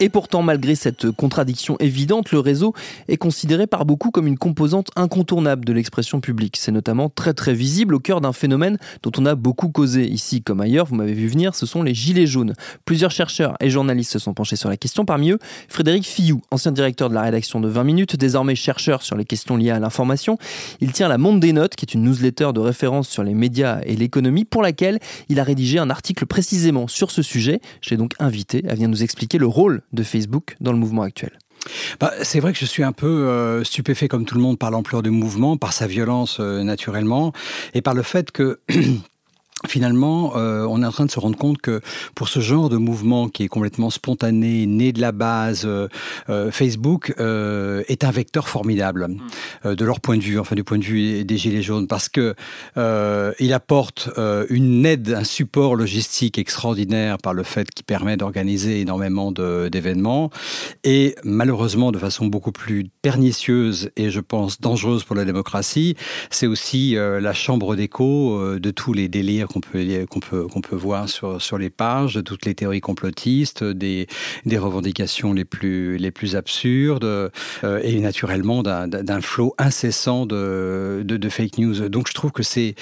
Et 0.00 0.08
pourtant, 0.08 0.42
malgré 0.42 0.74
cette 0.74 1.12
contradiction 1.12 1.76
évidente, 1.78 2.32
le 2.32 2.40
réseau 2.40 2.74
est 3.06 3.16
considéré 3.16 3.68
par 3.68 3.84
beaucoup 3.84 4.10
comme 4.10 4.26
une 4.26 4.36
composante 4.36 4.90
incontournable 4.96 5.64
de 5.64 5.72
l'expression 5.72 6.20
publique. 6.20 6.56
C'est 6.56 6.72
notamment 6.72 7.08
très 7.08 7.32
très 7.32 7.54
visible 7.54 7.94
au 7.94 8.00
cœur 8.00 8.20
d'un 8.20 8.32
phénomène 8.32 8.76
dont 9.04 9.12
on 9.18 9.24
a 9.24 9.36
beaucoup 9.36 9.68
causé 9.68 10.04
ici 10.04 10.42
comme 10.42 10.60
ailleurs, 10.60 10.86
vous 10.86 10.96
m'avez 10.96 11.12
vu 11.12 11.28
venir, 11.28 11.54
ce 11.54 11.64
sont 11.64 11.84
les 11.84 11.94
gilets 11.94 12.26
jaunes. 12.26 12.54
Plusieurs 12.84 13.12
chercheurs 13.12 13.54
et 13.60 13.70
journalistes 13.70 14.10
se 14.12 14.18
sont 14.18 14.34
penchés 14.34 14.56
sur 14.56 14.68
la 14.68 14.76
question, 14.76 15.04
parmi 15.04 15.30
eux 15.30 15.38
Frédéric 15.68 16.04
Fillou, 16.04 16.42
ancien 16.50 16.72
directeur 16.72 17.08
de 17.08 17.14
la 17.14 17.22
rédaction 17.22 17.60
de 17.60 17.68
20 17.68 17.84
minutes, 17.84 18.16
désormais 18.16 18.56
chercheur 18.56 19.02
sur 19.02 19.16
les 19.16 19.24
questions 19.24 19.56
liées 19.56 19.70
à 19.70 19.78
l'information. 19.78 20.38
Il 20.80 20.90
tient 20.90 21.06
la 21.06 21.18
Monde 21.18 21.38
des 21.38 21.52
Notes, 21.52 21.76
qui 21.76 21.84
est 21.84 21.94
une 21.94 22.02
newsletter 22.02 22.50
de 22.52 22.60
référence 22.60 23.08
sur 23.08 23.22
les 23.22 23.34
médias 23.34 23.80
et 23.86 23.94
l'économie, 23.94 24.44
pour 24.44 24.60
laquelle 24.60 24.98
il 25.28 25.38
a 25.38 25.44
rédigé 25.44 25.78
un 25.78 25.88
article 25.88 26.26
précisément 26.26 26.88
sur 26.88 27.12
ce 27.12 27.22
sujet. 27.22 27.60
J'ai 27.80 27.96
donc 27.96 28.14
invité 28.18 28.64
à 28.68 28.74
venir 28.74 28.88
nous 28.88 29.04
expliquer 29.04 29.38
le 29.38 29.46
rôle 29.46 29.82
de 29.94 30.02
Facebook 30.02 30.56
dans 30.60 30.72
le 30.72 30.78
mouvement 30.78 31.02
actuel 31.02 31.38
bah, 32.00 32.12
c'est 32.22 32.40
vrai 32.40 32.52
que 32.52 32.58
je 32.58 32.64
suis 32.64 32.82
un 32.82 32.92
peu 32.92 33.06
euh, 33.06 33.64
stupéfait 33.64 34.08
comme 34.08 34.24
tout 34.24 34.34
le 34.34 34.40
monde 34.40 34.58
par 34.58 34.70
l'ampleur 34.70 35.02
du 35.02 35.10
mouvement, 35.10 35.56
par 35.56 35.72
sa 35.72 35.86
violence 35.86 36.38
euh, 36.40 36.62
naturellement, 36.62 37.32
et 37.72 37.82
par 37.82 37.94
le 37.94 38.02
fait 38.02 38.30
que 38.30 38.60
finalement, 39.66 40.36
euh, 40.36 40.66
on 40.68 40.82
est 40.82 40.86
en 40.86 40.92
train 40.92 41.06
de 41.06 41.10
se 41.10 41.20
rendre 41.20 41.36
compte 41.36 41.58
que 41.58 41.80
pour 42.14 42.28
ce 42.28 42.40
genre 42.40 42.68
de 42.68 42.76
mouvement 42.76 43.28
qui 43.28 43.44
est 43.44 43.48
complètement 43.48 43.90
spontané, 43.90 44.66
né 44.66 44.92
de 44.92 45.00
la 45.00 45.12
base, 45.12 45.64
euh, 45.64 45.88
euh, 46.28 46.50
Facebook 46.50 47.14
est 47.18 48.04
un 48.04 48.10
vecteur 48.10 48.48
formidable 48.48 49.08
mm. 49.64 49.74
de 49.74 49.84
leur 49.84 50.00
point 50.00 50.16
de 50.16 50.22
vue, 50.22 50.38
enfin 50.38 50.54
du 50.54 50.64
point 50.64 50.78
de 50.78 50.84
vue 50.84 51.24
des 51.24 51.36
gilets 51.36 51.62
jaunes, 51.62 51.86
parce 51.86 52.08
que 52.08 52.34
il 52.76 53.52
apporte 53.52 54.10
une 54.50 54.86
aide, 54.86 55.14
un 55.16 55.24
support 55.24 55.76
logistique 55.76 56.38
extraordinaire 56.38 57.18
par 57.18 57.34
le 57.34 57.42
fait 57.42 57.70
qu'il 57.70 57.84
permet 57.84 58.16
d'organiser 58.16 58.80
énormément 58.80 59.32
d'événements 59.32 60.30
et 60.82 61.14
malheureusement 61.24 61.92
de 61.92 61.98
façon 61.98 62.26
beaucoup 62.26 62.52
plus 62.52 62.86
pernicieuse 63.02 63.90
et 63.96 64.10
je 64.10 64.20
pense 64.20 64.60
dangereuse 64.60 65.04
pour 65.04 65.16
la 65.16 65.24
démocratie, 65.24 65.96
c'est 66.30 66.46
aussi 66.46 66.94
la 66.94 67.32
chambre 67.32 67.76
d'écho 67.76 68.58
de 68.58 68.70
tous 68.70 68.92
les 68.92 69.08
délires 69.08 69.48
qu'on 69.54 69.60
peut, 69.60 70.06
qu'on 70.10 70.20
peut, 70.20 70.46
qu'on 70.48 70.60
peut 70.60 70.76
voir 70.76 71.08
sur, 71.08 71.40
sur 71.40 71.58
les 71.58 71.70
pages, 71.70 72.14
de 72.14 72.20
toutes 72.20 72.44
les 72.44 72.54
théories 72.54 72.80
complotistes, 72.80 73.62
des, 73.62 74.08
des 74.44 74.58
revendications 74.58 75.32
les 75.32 75.44
plus, 75.44 75.96
les 75.96 76.10
plus 76.10 76.34
absurdes, 76.34 77.04
euh, 77.04 77.80
et 77.82 78.00
naturellement 78.00 78.62
d'un 78.62 79.20
flot 79.20 79.54
incessant 79.58 80.26
de, 80.26 81.02
de, 81.04 81.28
fake 81.28 81.58
news. 81.58 81.88
Donc 81.88 82.08
je 82.08 82.14
trouve 82.14 82.32
que 82.32 82.42
c'est 82.42 82.74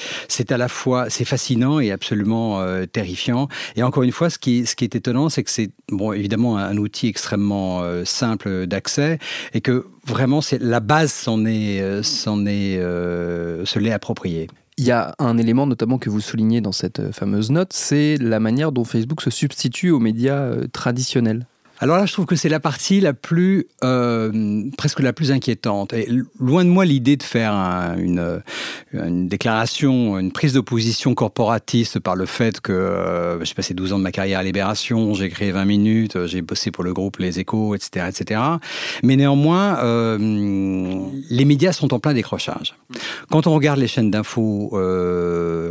à 0.51 0.57
la 0.57 0.69
fois 0.69 1.11
c'est 1.11 1.25
fascinant 1.25 1.79
et 1.79 1.91
absolument 1.91 2.61
euh, 2.61 2.87
terrifiant. 2.87 3.49
Et 3.77 3.83
encore 3.83 4.03
une 4.03 4.13
fois, 4.13 4.31
ce 4.31 4.39
qui, 4.39 4.67
ce 4.67 4.75
qui 4.75 4.85
est 4.85 4.95
étonnant, 4.95 5.29
c'est 5.29 5.43
que 5.43 5.51
c'est 5.51 5.71
bon, 5.91 6.13
évidemment 6.13 6.57
un, 6.57 6.77
outil 6.79 7.09
extrêmement 7.09 7.83
euh, 7.83 8.05
simple 8.05 8.67
d'accès 8.67 9.19
et 9.53 9.61
que 9.61 9.87
vraiment 10.07 10.41
c'est 10.41 10.61
la 10.61 10.81
base 10.81 11.13
s'en 11.13 11.45
est, 11.45 11.77
est, 11.77 12.03
se 12.03 13.79
l'est 13.79 13.93
appropriée. 13.93 14.49
Il 14.79 14.85
y 14.85 14.91
a 14.91 15.15
un 15.19 15.37
élément 15.39 15.67
notamment 15.67 15.99
que 15.99 16.11
vous 16.11 16.21
soulignez 16.21 16.61
dans 16.61 16.73
cette 16.73 17.13
fameuse 17.13 17.51
note, 17.51 17.73
c'est 17.73 18.17
la 18.17 18.41
manière 18.41 18.73
dont 18.73 18.85
Facebook 18.85 19.21
se 19.21 19.31
substitue 19.31 19.91
aux 19.91 20.01
médias 20.01 20.67
traditionnels. 20.73 21.47
Alors 21.83 21.97
là, 21.97 22.07
je 22.07 22.13
trouve 22.13 22.27
que 22.27 22.37
c'est 22.37 22.49
la 22.49 22.61
partie 22.61 23.01
la 23.01 23.13
plus, 23.13 23.67
euh, 23.83 24.63
presque 24.79 25.01
la 25.01 25.13
plus 25.13 25.33
inquiétante. 25.33 25.93
Et 25.93 26.09
loin 26.39 26.65
de 26.65 26.71
moi 26.71 26.85
l'idée 26.85 27.17
de 27.17 27.25
faire 27.25 27.53
une, 27.99 28.41
une, 28.93 29.27
déclaration, 29.27 30.17
une 30.17 30.31
prise 30.31 30.53
d'opposition 30.53 31.17
corporatiste 31.17 31.99
par 31.99 32.15
le 32.15 32.27
fait 32.27 32.61
que 32.61 32.73
euh, 32.73 33.45
j'ai 33.45 33.55
passé 33.55 33.75
12 33.75 33.95
ans 33.95 33.99
de 33.99 34.05
ma 34.05 34.13
carrière 34.13 34.39
à 34.39 34.45
Libération, 34.45 35.13
j'ai 35.15 35.29
créé 35.29 35.51
20 35.51 35.65
minutes, 35.65 36.27
j'ai 36.27 36.41
bossé 36.41 36.71
pour 36.71 36.85
le 36.85 36.93
groupe 36.93 37.17
Les 37.17 37.41
Échos, 37.41 37.75
etc., 37.75 38.07
etc. 38.09 38.41
Mais 39.03 39.17
néanmoins, 39.17 39.81
euh, 39.83 40.19
les 41.31 41.45
médias 41.45 41.73
sont 41.73 41.93
en 41.93 41.99
plein 41.99 42.15
décrochage. 42.15 42.77
Quand 43.29 43.49
on 43.49 43.55
regarde 43.55 43.81
les 43.81 43.89
chaînes 43.89 44.13
d'infos, 44.13 44.69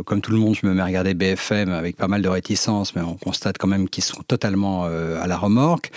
comme 0.04 0.20
tout 0.20 0.32
le 0.32 0.38
monde, 0.38 0.56
je 0.60 0.66
me 0.66 0.74
mets 0.74 0.82
à 0.82 0.86
regarder 0.86 1.14
BFM 1.14 1.70
avec 1.70 1.96
pas 1.96 2.08
mal 2.08 2.20
de 2.20 2.28
réticence, 2.28 2.94
mais 2.94 3.00
on 3.00 3.14
constate 3.14 3.56
quand 3.56 3.68
même 3.68 3.88
qu'ils 3.88 4.04
sont 4.04 4.22
totalement 4.28 4.84
à 4.84 5.26
la 5.26 5.38
remorque. 5.38 5.90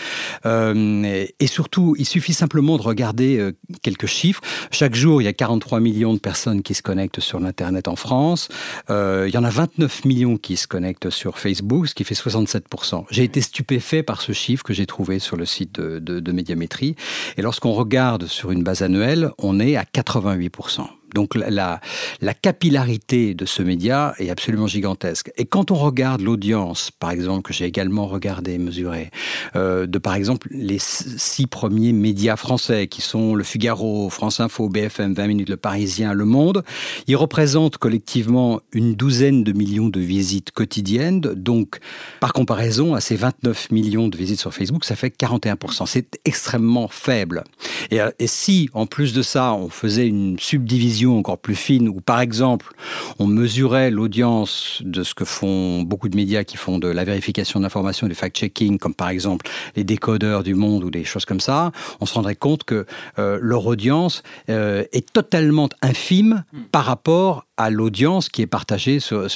Euh, 0.45 1.25
et, 1.39 1.47
surtout, 1.47 1.95
il 1.97 2.05
suffit 2.05 2.33
simplement 2.33 2.77
de 2.77 2.81
regarder 2.81 3.38
euh, 3.38 3.51
quelques 3.81 4.05
chiffres. 4.05 4.41
Chaque 4.71 4.95
jour, 4.95 5.21
il 5.21 5.25
y 5.25 5.27
a 5.27 5.33
43 5.33 5.79
millions 5.79 6.13
de 6.13 6.19
personnes 6.19 6.62
qui 6.62 6.74
se 6.74 6.81
connectent 6.81 7.19
sur 7.19 7.39
l'Internet 7.39 7.88
en 7.88 7.95
France. 7.95 8.50
Euh, 8.89 9.25
il 9.27 9.33
y 9.33 9.38
en 9.38 9.43
a 9.43 9.50
29 9.50 10.05
millions 10.05 10.38
qui 10.38 10.57
se 10.57 10.67
connectent 10.67 11.09
sur 11.09 11.39
Facebook, 11.39 11.88
ce 11.88 11.95
qui 11.95 12.03
fait 12.03 12.15
67%. 12.15 13.05
J'ai 13.09 13.24
été 13.24 13.41
stupéfait 13.41 14.03
par 14.03 14.21
ce 14.21 14.31
chiffre 14.31 14.63
que 14.63 14.74
j'ai 14.74 14.85
trouvé 14.85 15.19
sur 15.19 15.38
le 15.38 15.45
site 15.45 15.79
de, 15.79 16.00
de 16.00 16.31
Médiamétrie. 16.31 16.95
Et 17.38 17.41
lorsqu'on 17.41 17.74
regarde 17.74 18.27
sur 18.27 18.51
une 18.51 18.63
base 18.63 18.81
annuelle, 18.81 19.31
on 19.38 19.59
est 19.59 19.75
à 19.75 19.83
88%. 19.83 20.88
Donc 21.15 21.34
la, 21.34 21.79
la, 22.22 22.34
capillarité 22.34 23.34
de 23.34 23.45
ce 23.45 23.63
média 23.63 24.13
est 24.19 24.29
absolument 24.29 24.67
gigantesque. 24.67 25.31
Et 25.38 25.45
quand 25.45 25.72
on 25.72 25.75
regarde 25.75 26.19
l'audience, 26.19 26.91
par 26.91 27.10
exemple, 27.12 27.43
que 27.43 27.53
j'ai 27.53 27.63
également 27.63 28.05
regardé, 28.05 28.57
mesuré, 28.57 29.12
euh, 29.55 29.88
de 29.88 29.98
par 29.98 30.13
exemple 30.15 30.50
les 30.51 30.77
six 30.77 31.48
premiers 31.48 31.93
médias 31.93 32.36
français, 32.36 32.88
qui 32.88 33.01
sont 33.01 33.34
Le 33.34 33.45
Figaro, 33.45 34.10
France 34.10 34.41
Info, 34.41 34.67
BFM, 34.67 35.13
20 35.13 35.27
minutes, 35.27 35.50
Le 35.50 35.55
Parisien, 35.55 36.12
Le 36.12 36.25
Monde, 36.25 36.63
ils 37.07 37.15
représentent 37.15 37.77
collectivement 37.77 38.60
une 38.74 38.93
douzaine 38.93 39.45
de 39.45 39.53
millions 39.53 39.88
de 39.88 40.01
visites 40.01 40.51
quotidiennes. 40.51 41.22
Donc, 41.22 41.79
par 42.19 42.34
comparaison 42.34 42.93
à 42.93 43.00
ces 43.00 43.15
29 43.15 43.72
millions 43.72 44.10
de 44.10 44.17
visites 44.17 44.41
sur 44.41 44.53
Facebook, 44.53 44.84
ça 44.84 44.98
fait 44.98 45.15
41%. 45.17 45.86
C'est 45.88 46.19
extrêmement 46.25 46.89
faible. 46.89 47.45
Et, 47.89 48.01
euh, 48.01 48.12
et 48.19 48.27
si, 48.27 48.69
en 48.74 48.86
plus 48.86 49.13
de 49.13 49.22
ça, 49.22 49.53
on 49.53 49.69
faisait 49.69 50.07
une 50.07 50.38
subdivision 50.39 51.04
encore 51.13 51.38
plus 51.38 51.55
fine, 51.55 51.89
où 51.89 52.01
par 52.01 52.19
exemple, 52.19 52.74
on 53.19 53.27
mesurait 53.27 53.91
l'audience 53.91 54.81
de 54.85 55.03
ce 55.03 55.13
que 55.13 55.25
font 55.25 55.81
beaucoup 55.81 56.09
de 56.09 56.15
médias 56.15 56.43
qui 56.43 56.57
font 56.57 56.79
de 56.79 56.88
la 56.88 57.03
vérification 57.03 57.59
d'informations, 57.59 58.07
du 58.07 58.15
fact-checking, 58.15 58.77
comme 58.77 58.93
par 58.93 59.09
exemple 59.09 59.47
les 59.75 59.83
décodeurs 59.83 60.43
du 60.43 60.55
monde 60.55 60.83
ou 60.83 60.91
des 60.91 61.03
choses 61.03 61.25
comme 61.25 61.39
ça, 61.39 61.71
on 62.00 62.05
se 62.05 62.13
rendrait 62.13 62.35
compte 62.35 62.63
que 62.63 62.85
euh, 63.19 63.39
leur 63.41 63.65
audience 63.65 64.24
euh, 64.50 64.83
est 64.91 65.12
totalement 65.12 65.69
infime 65.81 66.43
par 66.71 66.85
rapport 66.85 67.45
à 67.57 67.69
l'audience 67.69 68.29
qui 68.29 68.41
est 68.41 68.47
partagée 68.47 69.00
sur, 69.00 69.27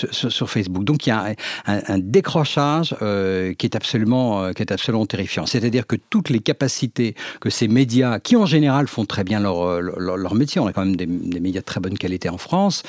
Facebook. 0.49 0.83
Donc 0.83 1.05
il 1.05 1.09
y 1.09 1.13
a 1.13 1.35
un, 1.65 1.99
décrochage 1.99 2.95
euh, 3.01 3.53
qui, 3.53 3.65
est 3.65 3.75
absolument, 3.75 4.53
qui 4.53 4.61
est 4.61 4.71
absolument 4.71 5.05
terrifiant. 5.05 5.45
C'est-à-dire 5.45 5.87
que 5.87 5.95
toutes 6.09 6.29
les 6.29 6.39
capacités 6.39 7.15
que 7.39 7.49
ces 7.49 7.67
médias, 7.67 8.19
qui 8.19 8.35
en 8.35 8.45
général 8.45 8.87
font 8.87 9.05
très 9.05 9.23
bien 9.23 9.39
leur, 9.39 9.81
leur, 9.81 10.35
métier, 10.35 10.59
on 10.61 10.67
a 10.67 10.73
quand 10.73 10.85
même 10.85 10.95
des, 10.95 11.05
des 11.05 11.39
médias 11.39 11.61
de 11.61 11.65
très 11.65 11.79
bonne 11.79 11.97
qualité 11.97 12.29
en 12.29 12.37
France, 12.37 12.83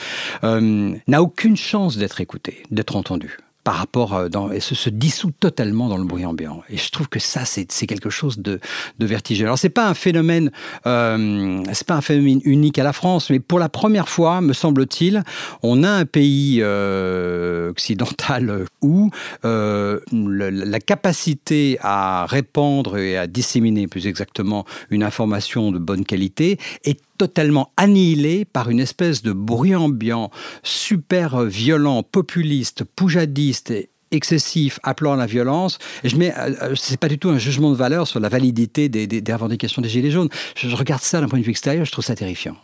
euh, 0.44 0.94
n'a 1.06 1.22
aucune 1.22 1.56
chance 1.56 1.96
d'être 1.96 2.20
écouté, 2.20 2.62
d'être 2.70 2.96
entendu 2.96 3.38
par 3.70 3.78
rapport 3.78 4.14
euh, 4.14 4.28
dans, 4.28 4.50
et 4.50 4.58
se, 4.58 4.74
se, 4.74 4.90
dissout 4.90 5.30
totalement 5.30 5.88
dans 5.88 5.96
le 5.96 6.02
bruit 6.02 6.26
ambiant. 6.26 6.60
Et 6.70 6.76
je 6.76 6.90
trouve 6.90 7.08
que 7.08 7.20
ça, 7.20 7.44
c'est 7.44 7.66
quelque 7.86 8.10
chose 8.10 8.40
de, 8.40 8.58
de 8.98 9.06
vertigineux. 9.06 9.46
Alors, 9.46 9.60
c'est 9.60 9.68
pas 9.68 9.86
un 9.86 9.94
phénomène, 9.94 10.50
euh, 10.86 11.62
c'est 11.72 11.86
pas 11.86 11.94
un 11.94 12.00
phénomène 12.00 12.40
unique 12.44 12.80
à 12.80 12.82
la 12.82 12.92
France, 12.92 13.30
mais 13.30 13.38
pour 13.38 13.60
la 13.60 13.68
première 13.68 14.08
fois, 14.08 14.40
me 14.40 14.54
semble-t-il, 14.54 15.22
on 15.62 15.84
a 15.84 15.88
un 15.88 16.04
pays 16.04 16.58
euh, 16.62 17.70
occidental 17.70 18.64
où 18.82 19.10
la 19.44 20.80
capacité 20.80 21.78
à 21.80 22.26
répandre 22.26 22.98
et 22.98 23.16
à 23.16 23.28
disséminer, 23.28 23.86
plus 23.86 24.08
exactement, 24.08 24.64
une 24.90 25.04
information 25.04 25.70
de 25.70 25.78
bonne 25.78 26.04
qualité 26.04 26.58
est 26.82 26.98
totalement 27.20 27.70
annihilé 27.76 28.46
par 28.46 28.70
une 28.70 28.80
espèce 28.80 29.20
de 29.20 29.32
bruit 29.32 29.74
ambiant 29.74 30.30
super 30.62 31.42
violent, 31.42 32.02
populiste, 32.02 32.82
poujadiste 32.82 33.74
excessif 34.10 34.80
appelant 34.82 35.12
à 35.12 35.16
la 35.16 35.26
violence. 35.26 35.76
Je 36.02 36.16
mets, 36.16 36.32
euh, 36.34 36.54
euh, 36.62 36.74
c'est 36.76 36.98
pas 36.98 37.08
du 37.08 37.18
tout 37.18 37.28
un 37.28 37.36
jugement 37.36 37.72
de 37.72 37.76
valeur 37.76 38.08
sur 38.08 38.20
la 38.20 38.30
validité 38.30 38.88
des, 38.88 39.32
revendications 39.34 39.82
des 39.82 39.90
Gilets 39.90 40.10
jaunes. 40.10 40.30
Je, 40.56 40.74
regarde 40.74 41.02
ça 41.02 41.20
d'un 41.20 41.28
point 41.28 41.38
de 41.38 41.44
vue 41.44 41.50
extérieur, 41.50 41.84
je 41.84 41.92
trouve 41.92 42.06
ça 42.06 42.16
terrifiant. 42.16 42.56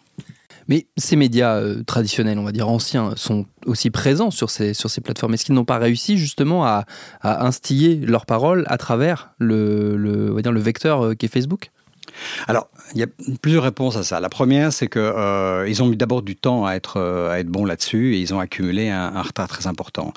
Mais 0.69 0.87
ces 0.97 1.17
médias 1.17 1.57
euh, 1.57 1.83
traditionnels, 1.83 2.39
on 2.39 2.45
va 2.45 2.53
dire 2.53 2.71
anciens, 2.71 3.13
sont 3.15 3.45
aussi 3.67 3.91
présents 3.91 4.31
sur 4.31 4.49
ces, 4.49 4.73
plateformes. 5.05 5.35
Est-ce 5.35 5.45
qu'ils 5.45 5.55
n'ont 5.55 5.67
pas 5.67 5.77
réussi 5.77 6.17
justement 6.17 6.65
à, 6.65 6.87
instiller 7.21 7.97
leur 7.97 8.25
parole 8.25 8.65
à 8.69 8.79
travers 8.79 9.33
le, 9.39 9.99
le, 9.99 10.33
on 10.33 10.41
va 10.41 10.51
le 10.51 10.61
vecteur 10.61 11.15
qu'est 11.19 11.29
Facebook? 11.29 11.71
Alors, 12.49 12.69
il 12.95 13.01
y 13.01 13.03
a 13.03 13.07
plusieurs 13.43 13.65
réponses 13.65 13.97
à 13.97 14.03
ça. 14.03 14.21
La 14.21 14.29
première, 14.29 14.73
c'est 14.73 14.87
que 14.87 14.99
euh, 14.99 15.73
ont 15.81 15.87
mis 15.87 15.97
d'abord 15.97 16.23
du 16.23 16.37
temps 16.37 16.65
à 16.65 16.75
être 16.75 16.99
euh, 16.99 17.31
à 17.31 17.41
être 17.41 17.49
bons 17.49 17.65
là-dessus 17.65 18.15
et 18.15 18.21
ils 18.21 18.33
ont 18.33 18.41
accumulé 18.41 18.89
un, 18.89 19.23
retard 19.23 19.49
très 19.49 19.67
important. 19.67 20.13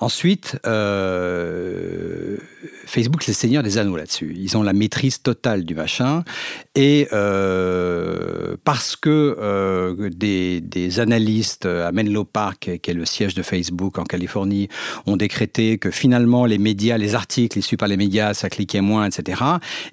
Ensuite, 0.00 0.58
euh, 0.66 2.36
Facebook, 2.86 3.22
c'est 3.22 3.32
le 3.32 3.36
seigneur 3.36 3.62
des 3.62 3.78
anneaux 3.78 3.96
là-dessus. 3.96 4.34
Ils 4.36 4.56
ont 4.56 4.62
la 4.62 4.72
maîtrise 4.72 5.22
totale 5.22 5.64
du 5.64 5.74
machin 5.74 6.24
et 6.74 7.08
parce 8.64 8.96
que 8.96 10.08
des, 10.08 10.60
des, 10.60 11.00
analystes 11.00 11.66
à 11.66 11.92
Menlo 11.92 12.24
Park, 12.24 12.78
qui 12.82 12.90
est 12.90 12.94
le 12.94 13.04
siège 13.04 13.34
de 13.34 13.42
Facebook 13.42 13.98
en 13.98 14.04
Californie, 14.04 14.68
ont 15.06 15.16
décrété 15.16 15.78
que 15.78 15.90
finalement 15.90 16.46
les 16.46 16.58
médias, 16.58 16.98
les 16.98 17.14
articles 17.14 17.58
issus 17.58 17.76
par 17.76 17.88
les 17.88 17.96
médias, 17.96 18.34
ça 18.34 18.48
cliquait 18.48 18.80
moins, 18.80 19.06
etc. 19.06 19.42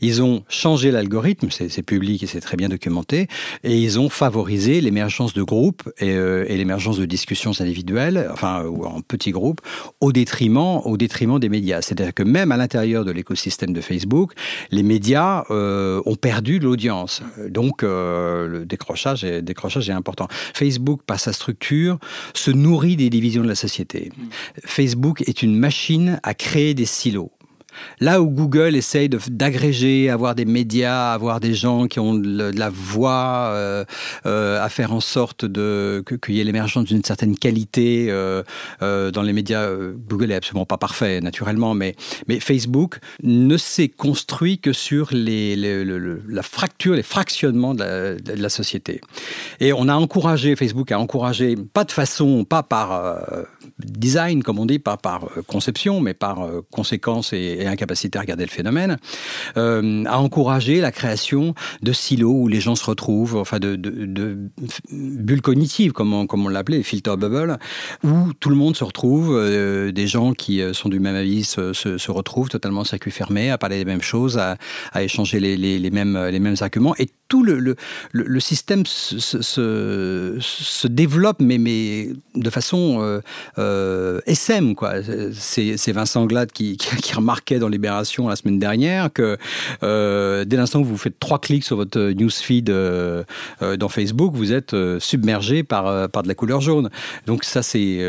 Ils 0.01 0.21
ont 0.21 0.43
changé 0.49 0.91
l'algorithme, 0.91 1.40
c'est 1.49 1.83
public 1.83 2.19
qui 2.19 2.27
s'est 2.27 2.41
très 2.41 2.57
bien 2.57 2.69
documenté, 2.69 3.27
et 3.63 3.77
ils 3.77 3.99
ont 3.99 4.09
favorisé 4.09 4.81
l'émergence 4.81 5.33
de 5.33 5.43
groupes 5.43 5.89
et, 5.99 6.11
euh, 6.11 6.45
l'émergence 6.45 6.97
de 6.97 7.05
discussions 7.05 7.51
individuelles, 7.59 8.29
enfin 8.31 8.65
ou 8.65 8.85
en 8.85 9.01
petits 9.01 9.31
groupes, 9.31 9.61
au 9.99 10.11
détriment, 10.11 10.81
au 10.85 10.97
détriment 10.97 11.39
des 11.39 11.49
médias. 11.49 11.81
C'est-à-dire 11.81 12.13
que 12.13 12.23
même 12.23 12.51
à 12.51 12.57
l'intérieur 12.57 13.05
de 13.05 13.11
l'écosystème 13.11 13.73
de 13.73 13.81
Facebook, 13.81 14.33
les 14.69 14.83
médias 14.83 15.43
euh, 15.49 16.01
ont 16.05 16.15
perdu 16.15 16.59
de 16.59 16.65
l'audience. 16.65 17.21
Donc 17.47 17.83
euh, 17.83 18.47
le 18.47 18.65
décrochage 18.65 19.23
est, 19.23 19.41
décrochage 19.41 19.89
est 19.89 19.93
important. 19.93 20.27
Facebook, 20.53 21.01
par 21.05 21.19
sa 21.19 21.33
structure, 21.33 21.97
se 22.33 22.51
nourrit 22.51 22.95
des 22.95 23.09
divisions 23.09 23.43
de 23.43 23.47
la 23.47 23.55
société. 23.55 24.11
Facebook 24.65 25.23
est 25.27 25.41
une 25.41 25.57
machine 25.57 26.19
à 26.23 26.33
créer 26.33 26.73
des 26.73 26.85
silos. 26.85 27.31
Là 27.99 28.21
où 28.21 28.29
Google 28.29 28.75
essaye 28.75 29.09
d'agréger, 29.09 30.09
avoir 30.09 30.35
des 30.35 30.45
médias, 30.45 31.13
avoir 31.13 31.39
des 31.39 31.53
gens 31.53 31.87
qui 31.87 31.99
ont 31.99 32.13
de, 32.13 32.51
la 32.57 32.69
voix, 32.69 33.51
euh, 33.51 33.85
euh, 34.25 34.63
à 34.63 34.69
faire 34.69 34.93
en 34.93 34.99
sorte 34.99 35.45
qu'il 35.47 36.35
y 36.35 36.41
ait 36.41 36.43
l'émergence 36.43 36.85
d'une 36.85 37.03
certaine 37.03 37.37
qualité 37.37 38.07
euh, 38.09 38.43
dans 39.11 39.21
les 39.21 39.33
médias, 39.33 39.69
Google 40.09 40.31
est 40.31 40.35
absolument 40.35 40.65
pas 40.65 40.77
parfait 40.77 41.21
naturellement, 41.21 41.73
mais, 41.73 41.95
Facebook 42.39 42.99
ne 43.23 43.57
s'est 43.57 43.89
construit 43.89 44.57
que 44.57 44.73
sur 44.73 45.09
les, 45.11 45.55
la 45.55 46.41
fracture, 46.41 46.95
les 46.95 47.03
fractionnements 47.03 47.75
de 47.75 48.17
la, 48.35 48.49
société. 48.49 49.01
Et 49.59 49.73
on 49.73 49.87
a 49.87 49.93
encouragé, 49.93 50.55
Facebook 50.55 50.91
a 50.91 50.99
encouragé, 50.99 51.55
pas 51.73 51.83
de 51.83 51.91
façon, 51.91 52.43
pas 52.43 52.63
par 52.63 53.25
design, 53.85 54.43
comme 54.43 54.59
on 54.59 54.65
dit, 54.65 54.79
pas 54.79 54.97
par 54.97 55.27
conception, 55.47 56.01
mais 56.01 56.13
par 56.13 56.47
conséquence 56.71 57.33
et, 57.33 57.65
incapacité 57.65 58.17
à 58.17 58.21
regarder 58.21 58.45
le 58.45 58.49
phénomène, 58.49 58.97
a 59.55 60.19
encouragé 60.19 60.81
la 60.81 60.91
création 60.91 61.53
de 61.81 61.93
silos 61.93 62.33
où 62.33 62.47
les 62.47 62.59
gens 62.59 62.75
se 62.75 62.85
retrouvent, 62.85 63.37
enfin 63.37 63.59
de, 63.59 63.75
bulles 64.91 65.41
cognitives, 65.41 65.93
comme 65.93 66.13
on, 66.13 66.49
l'appelait, 66.49 66.83
filter 66.83 67.15
bubble, 67.17 67.57
où 68.03 68.33
tout 68.39 68.49
le 68.49 68.55
monde 68.55 68.75
se 68.75 68.83
retrouve, 68.83 69.39
des 69.91 70.07
gens 70.07 70.33
qui 70.33 70.61
sont 70.73 70.89
du 70.89 70.99
même 70.99 71.15
avis 71.15 71.43
se, 71.43 72.11
retrouvent 72.11 72.49
totalement 72.49 72.83
circuit 72.83 73.11
fermé, 73.11 73.49
à 73.49 73.57
parler 73.57 73.77
des 73.77 73.85
mêmes 73.85 74.01
choses, 74.01 74.37
à, 74.37 74.57
échanger 75.01 75.39
les, 75.39 75.91
mêmes, 75.91 76.55
arguments, 76.61 76.95
et 76.97 77.09
tout 77.27 77.43
le, 77.43 77.75
système 78.39 78.85
se, 78.85 80.87
développe, 80.87 81.41
mais, 81.41 82.09
de 82.35 82.49
façon 82.49 82.99
euh, 83.01 83.21
euh 83.71 84.21
SM. 84.25 84.75
Quoi. 84.75 84.95
C'est, 85.33 85.91
Vincent 85.91 86.25
Glade 86.25 86.51
qui, 86.53 86.77
remarquait 87.15 87.59
dans 87.59 87.67
Libération 87.67 88.27
la 88.27 88.35
semaine 88.35 88.59
dernière 88.59 89.11
que 89.11 89.37
euh, 89.83 90.45
dès 90.45 90.57
l'instant 90.57 90.81
que 90.81 90.87
vous 90.87 90.97
faites 90.97 91.19
trois 91.19 91.39
clics 91.39 91.63
sur 91.63 91.75
votre 91.75 91.99
newsfeed 91.99 92.69
euh, 92.69 93.23
dans 93.77 93.89
Facebook, 93.89 94.33
vous 94.33 94.53
êtes 94.53 94.75
submergé 94.99 95.63
par, 95.63 96.09
par 96.09 96.23
de 96.23 96.27
la 96.27 96.35
couleur 96.35 96.61
jaune. 96.61 96.89
Donc 97.25 97.43
ça, 97.43 97.63
c'est, 97.63 97.99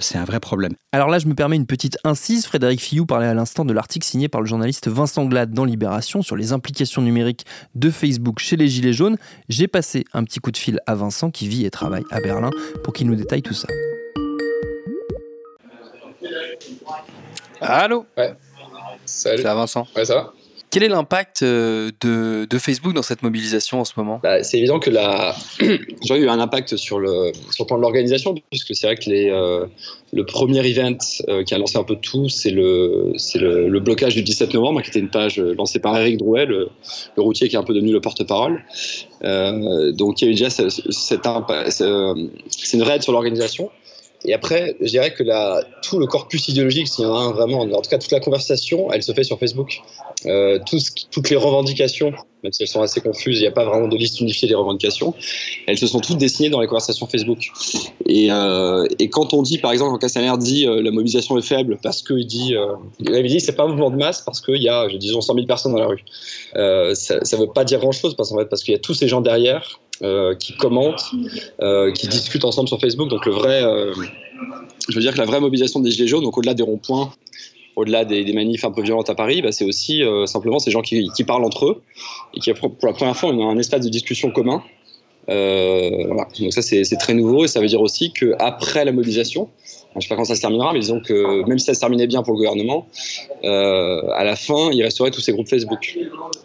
c'est 0.00 0.18
un 0.18 0.24
vrai 0.24 0.40
problème. 0.40 0.72
Alors 0.92 1.08
là, 1.08 1.18
je 1.18 1.26
me 1.26 1.34
permets 1.34 1.56
une 1.56 1.66
petite 1.66 1.98
incise. 2.04 2.46
Frédéric 2.46 2.80
Fillou 2.80 3.06
parlait 3.06 3.26
à 3.26 3.34
l'instant 3.34 3.64
de 3.64 3.72
l'article 3.72 4.06
signé 4.06 4.28
par 4.28 4.40
le 4.40 4.46
journaliste 4.46 4.88
Vincent 4.88 5.24
Glade 5.26 5.52
dans 5.52 5.64
Libération 5.64 6.22
sur 6.22 6.36
les 6.36 6.52
implications 6.52 7.02
numériques 7.02 7.46
de 7.74 7.90
Facebook 7.90 8.38
chez 8.38 8.56
les 8.56 8.68
Gilets 8.68 8.92
jaunes. 8.92 9.16
J'ai 9.48 9.68
passé 9.68 10.04
un 10.12 10.24
petit 10.24 10.40
coup 10.40 10.50
de 10.50 10.56
fil 10.56 10.80
à 10.86 10.94
Vincent 10.94 11.30
qui 11.30 11.48
vit 11.48 11.64
et 11.64 11.70
travaille 11.70 12.04
à 12.10 12.20
Berlin 12.20 12.50
pour 12.82 12.92
qu'il 12.92 13.06
nous 13.06 13.16
détaille 13.16 13.42
tout 13.42 13.54
ça. 13.54 13.68
Allô 17.60 18.06
Ouais. 18.16 18.34
Salut. 19.04 19.42
Ça 19.42 19.54
Vincent 19.54 19.86
Ouais, 19.96 20.04
ça 20.04 20.14
va 20.14 20.32
quel 20.70 20.84
est 20.84 20.88
l'impact 20.88 21.42
euh, 21.42 21.90
de, 22.00 22.46
de, 22.48 22.58
Facebook 22.58 22.94
dans 22.94 23.02
cette 23.02 23.24
mobilisation 23.24 23.80
en 23.80 23.84
ce 23.84 23.94
moment? 23.96 24.20
Bah, 24.22 24.44
C'est 24.44 24.58
évident 24.58 24.78
que 24.78 24.88
la... 24.88 25.34
j'ai 25.58 26.16
eu 26.16 26.28
un 26.28 26.38
impact 26.38 26.76
sur 26.76 27.00
le, 27.00 27.32
sur 27.50 27.64
le 27.64 27.66
plan 27.66 27.76
de 27.76 27.82
l'organisation, 27.82 28.34
puisque 28.50 28.76
c'est 28.76 28.86
vrai 28.86 28.94
que 28.94 29.10
les, 29.10 29.28
euh, 29.30 29.66
le 30.12 30.24
premier 30.24 30.64
event 30.64 30.96
euh, 31.28 31.42
qui 31.42 31.54
a 31.54 31.58
lancé 31.58 31.76
un 31.76 31.82
peu 31.82 31.96
tout, 31.96 32.28
c'est 32.28 32.50
le, 32.50 33.12
c'est 33.16 33.40
le, 33.40 33.68
le, 33.68 33.80
blocage 33.80 34.14
du 34.14 34.22
17 34.22 34.54
novembre, 34.54 34.82
qui 34.82 34.90
était 34.90 35.00
une 35.00 35.10
page 35.10 35.40
lancée 35.40 35.80
par 35.80 35.98
Eric 35.98 36.18
Drouet, 36.18 36.46
le, 36.46 36.68
le 37.16 37.22
routier 37.22 37.48
qui 37.48 37.56
est 37.56 37.58
un 37.58 37.64
peu 37.64 37.74
devenu 37.74 37.92
le 37.92 38.00
porte-parole. 38.00 38.64
donc 39.22 40.22
il 40.22 40.24
y 40.24 40.28
a 40.28 40.30
eu 40.30 40.34
déjà 40.34 40.50
cette, 40.50 40.70
cette 40.70 41.26
c'est 41.68 42.76
une 42.76 42.82
raid 42.84 43.02
sur 43.02 43.12
l'organisation. 43.12 43.70
Et 44.24 44.34
après, 44.34 44.76
je 44.80 44.86
dirais 44.86 45.14
que 45.14 45.22
tout 45.82 45.98
le 45.98 46.06
corpus 46.06 46.48
idéologique, 46.48 46.88
s'il 46.88 47.04
y 47.04 47.06
en 47.06 47.14
a 47.14 47.20
un 47.20 47.30
vraiment, 47.32 47.60
en 47.60 47.80
tout 47.80 47.88
cas 47.88 47.98
toute 47.98 48.10
la 48.10 48.20
conversation, 48.20 48.92
elle 48.92 49.02
se 49.02 49.12
fait 49.12 49.24
sur 49.24 49.38
Facebook. 49.38 49.80
Euh, 50.26 50.58
toutes 51.10 51.30
les 51.30 51.36
revendications, 51.36 52.12
même 52.42 52.52
si 52.52 52.62
elles 52.62 52.68
sont 52.68 52.82
assez 52.82 53.00
confuses, 53.00 53.38
il 53.38 53.42
n'y 53.42 53.46
a 53.46 53.52
pas 53.52 53.64
vraiment 53.64 53.88
de 53.88 53.96
liste 53.96 54.20
unifiée 54.20 54.46
des 54.46 54.54
revendications, 54.54 55.14
elles 55.66 55.78
se 55.78 55.86
sont 55.86 56.00
toutes 56.00 56.18
dessinées 56.18 56.50
dans 56.50 56.60
les 56.60 56.66
conversations 56.66 57.06
Facebook. 57.06 57.50
Et, 58.06 58.30
euh, 58.30 58.86
quand 59.10 59.32
on 59.32 59.40
dit, 59.40 59.56
par 59.56 59.72
exemple, 59.72 59.92
quand 59.92 59.98
Castaner 59.98 60.36
dit 60.38 60.66
euh, 60.66 60.82
la 60.82 60.90
mobilisation 60.90 61.38
est 61.38 61.42
faible 61.42 61.78
parce 61.82 62.02
qu'il 62.02 62.26
dit, 62.26 62.54
il 62.98 63.22
dit 63.22 63.40
c'est 63.40 63.56
pas 63.56 63.64
un 63.64 63.68
mouvement 63.68 63.90
de 63.90 63.96
masse 63.96 64.20
parce 64.20 64.42
qu'il 64.42 64.62
y 64.62 64.68
a, 64.68 64.86
disons, 64.88 65.22
100 65.22 65.34
000 65.34 65.46
personnes 65.46 65.72
dans 65.72 65.78
la 65.78 65.86
rue. 65.86 66.04
Ça 66.94 67.14
ne 67.14 67.40
veut 67.40 67.52
pas 67.52 67.64
dire 67.64 67.78
grand 67.80 67.92
chose 67.92 68.14
parce, 68.14 68.30
en 68.32 68.38
fait, 68.38 68.46
parce 68.46 68.62
qu'il 68.62 68.72
y 68.72 68.76
a 68.76 68.80
tous 68.80 68.94
ces 68.94 69.08
gens 69.08 69.22
derrière 69.22 69.80
euh, 70.02 70.34
qui 70.34 70.54
commentent, 70.54 71.12
euh, 71.60 71.92
qui 71.92 72.08
discutent 72.08 72.46
ensemble 72.46 72.68
sur 72.68 72.80
Facebook. 72.80 73.08
Donc 73.08 73.26
le 73.26 73.32
vrai, 73.32 73.62
euh, 73.62 73.92
je 74.88 74.94
veux 74.94 75.00
dire 75.02 75.12
que 75.12 75.18
la 75.18 75.26
vraie 75.26 75.40
mobilisation 75.40 75.80
des 75.80 75.90
Gilets 75.90 76.06
jaunes, 76.06 76.24
donc 76.24 76.38
au-delà 76.38 76.54
des 76.54 76.62
ronds-points, 76.62 77.12
au-delà 77.76 78.06
des, 78.06 78.32
manifs 78.32 78.64
un 78.64 78.70
peu 78.70 78.82
violentes 78.82 79.10
à 79.10 79.14
Paris, 79.14 79.42
bah, 79.42 79.52
c'est 79.52 79.64
aussi 79.64 80.02
simplement 80.26 80.58
ces 80.58 80.70
gens 80.70 80.82
qui, 80.82 81.24
parlent 81.26 81.44
entre 81.44 81.66
eux 81.66 81.82
et 82.34 82.40
qui, 82.40 82.52
pour 82.54 82.74
la 82.82 82.92
première 82.92 83.16
fois, 83.16 83.30
ont 83.30 83.50
un 83.50 83.58
espace 83.58 83.82
de 83.82 83.90
discussion 83.90 84.30
commun. 84.30 84.62
Donc 85.28 86.52
ça, 86.52 86.62
c'est 86.62 86.96
très 86.98 87.14
nouveau 87.14 87.44
et 87.44 87.48
ça 87.48 87.60
veut 87.60 87.68
dire 87.68 87.80
aussi 87.80 88.12
qu'après 88.12 88.84
la 88.84 88.92
mobilisation, 88.92 89.48
je 89.92 89.98
ne 89.98 90.00
sais 90.02 90.08
pas 90.08 90.16
quand 90.16 90.24
ça 90.24 90.36
se 90.36 90.40
terminera, 90.40 90.72
mais 90.72 90.78
disons 90.78 91.00
que 91.00 91.44
même 91.48 91.58
si 91.58 91.66
ça 91.66 91.74
se 91.74 91.80
terminait 91.80 92.06
bien 92.06 92.22
pour 92.22 92.34
le 92.34 92.38
gouvernement, 92.38 92.86
euh, 93.42 94.02
à 94.14 94.22
la 94.22 94.36
fin, 94.36 94.70
il 94.72 94.82
resterait 94.82 95.10
tous 95.10 95.20
ces 95.20 95.32
groupes 95.32 95.48
Facebook. 95.48 95.98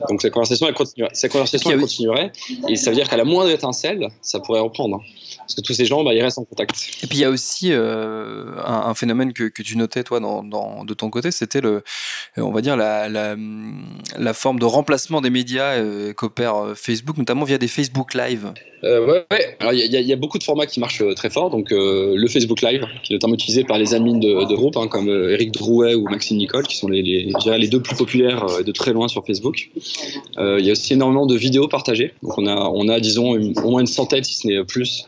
Donc 0.09 0.21
cette 0.21 0.33
conversation, 0.33 0.67
elle 0.67 0.73
continuerait, 0.73 1.13
cette 1.13 1.31
conversation 1.31 1.69
elle 1.69 1.79
continuerait, 1.79 2.31
et 2.67 2.75
ça 2.75 2.89
veut 2.89 2.95
dire 2.95 3.07
qu'à 3.07 3.17
la 3.17 3.23
moindre 3.23 3.51
étincelle, 3.51 4.09
ça 4.21 4.39
pourrait 4.39 4.61
reprendre. 4.61 5.01
Parce 5.45 5.55
que 5.55 5.61
tous 5.61 5.73
ces 5.73 5.85
gens, 5.85 6.03
bah, 6.03 6.13
ils 6.13 6.21
restent 6.21 6.39
en 6.39 6.43
contact. 6.43 6.75
Et 7.03 7.07
puis 7.07 7.19
il 7.19 7.21
y 7.21 7.25
a 7.25 7.29
aussi 7.29 7.71
euh, 7.71 8.55
un, 8.65 8.89
un, 8.89 8.93
phénomène 8.95 9.31
que, 9.31 9.43
que, 9.43 9.61
tu 9.61 9.77
notais 9.77 10.03
toi 10.03 10.19
dans, 10.19 10.43
dans, 10.43 10.83
de 10.83 10.93
ton 10.95 11.11
côté, 11.11 11.29
c'était 11.29 11.61
le, 11.61 11.83
on 12.37 12.51
va 12.51 12.61
dire 12.61 12.75
la, 12.75 13.07
la, 13.09 13.35
la 14.17 14.33
forme 14.33 14.59
de 14.59 14.65
remplacement 14.65 15.21
des 15.21 15.29
médias 15.29 15.73
euh, 15.73 16.13
qu'opère 16.13 16.55
euh, 16.55 16.73
Facebook, 16.75 17.17
notamment 17.17 17.45
via 17.45 17.57
des 17.57 17.67
Facebook 17.67 18.13
Live. 18.13 18.51
Euh, 18.83 19.05
ouais, 19.05 19.25
ouais, 19.31 19.57
Alors 19.59 19.73
il 19.73 19.79
y, 19.79 20.03
y, 20.03 20.13
a 20.13 20.15
beaucoup 20.15 20.37
de 20.37 20.43
formats 20.43 20.65
qui 20.65 20.79
marchent 20.79 21.03
très 21.15 21.29
fort. 21.29 21.49
Donc 21.49 21.71
le 21.71 22.27
Facebook 22.27 22.61
Live, 22.61 22.85
qui 23.03 23.13
est 23.13 23.15
notamment 23.15 23.33
utilisé 23.33 23.63
par 23.63 23.77
les 23.77 23.93
admins 23.93 24.17
de, 24.17 24.47
de 24.47 24.55
groupes 24.55 24.77
hein, 24.77 24.87
comme 24.87 25.09
Eric 25.09 25.51
Drouet 25.51 25.95
ou 25.95 26.07
Maxime 26.07 26.37
Nicole, 26.37 26.67
qui 26.67 26.77
sont 26.77 26.87
les, 26.87 27.01
les, 27.01 27.33
les 27.57 27.67
deux 27.67 27.81
plus 27.81 27.95
populaires 27.95 28.45
de 28.63 28.71
très 28.71 28.93
loin 28.93 29.07
sur 29.07 29.25
Facebook. 29.25 29.69
Il 30.37 30.65
y 30.65 30.69
a 30.69 30.71
aussi 30.73 30.93
énormément 30.93 31.25
de 31.25 31.35
vidéos 31.35 31.67
partagées. 31.67 32.13
Donc 32.21 32.37
on 32.37 32.45
a, 32.45 32.55
on 32.55 32.87
a 32.89 32.99
disons, 32.99 33.35
une, 33.35 33.57
au 33.59 33.71
moins 33.71 33.81
une 33.81 33.87
centaine, 33.87 34.23
si 34.23 34.35
ce 34.35 34.47
n'est 34.47 34.63
plus, 34.63 35.05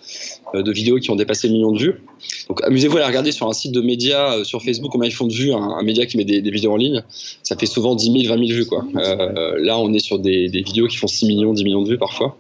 de 0.54 0.72
vidéos 0.72 0.98
qui 0.98 1.12
ont 1.12 1.16
dépassé 1.16 1.48
le 1.48 1.54
million 1.54 1.72
de 1.72 1.80
vues. 1.80 2.02
Donc 2.48 2.64
amusez-vous 2.64 2.98
à 2.98 3.08
regarder 3.08 3.32
sur 3.32 3.48
un 3.48 3.54
site 3.54 3.72
de 3.74 3.82
médias 3.82 4.38
euh, 4.38 4.44
sur 4.44 4.62
Facebook 4.64 4.92
combien 4.92 5.10
ils 5.10 5.14
font 5.14 5.28
de 5.28 5.34
vues, 5.34 5.54
un, 5.54 5.82
média 5.84 6.06
qui 6.06 6.18
met 6.18 6.24
des, 6.24 6.42
vidéos 6.42 6.72
en 6.72 6.78
ligne. 6.78 7.04
Ça 7.44 7.56
fait 7.58 7.66
souvent 7.66 7.96
10 7.96 8.24
000, 8.24 8.34
20 8.34 8.48
000 8.48 8.60
vues. 8.60 8.66
Quoi. 8.66 8.86
Euh, 8.96 9.56
là, 9.60 9.78
on 9.80 9.94
est 9.94 10.00
sur 10.00 10.20
des, 10.20 10.48
vidéos 10.48 10.88
qui 10.88 10.98
font 10.98 11.08
6 11.08 11.28
millions, 11.28 11.54
10 11.54 11.64
millions 11.64 11.82
de 11.82 11.90
vues 11.90 11.98
parfois. 11.98 12.38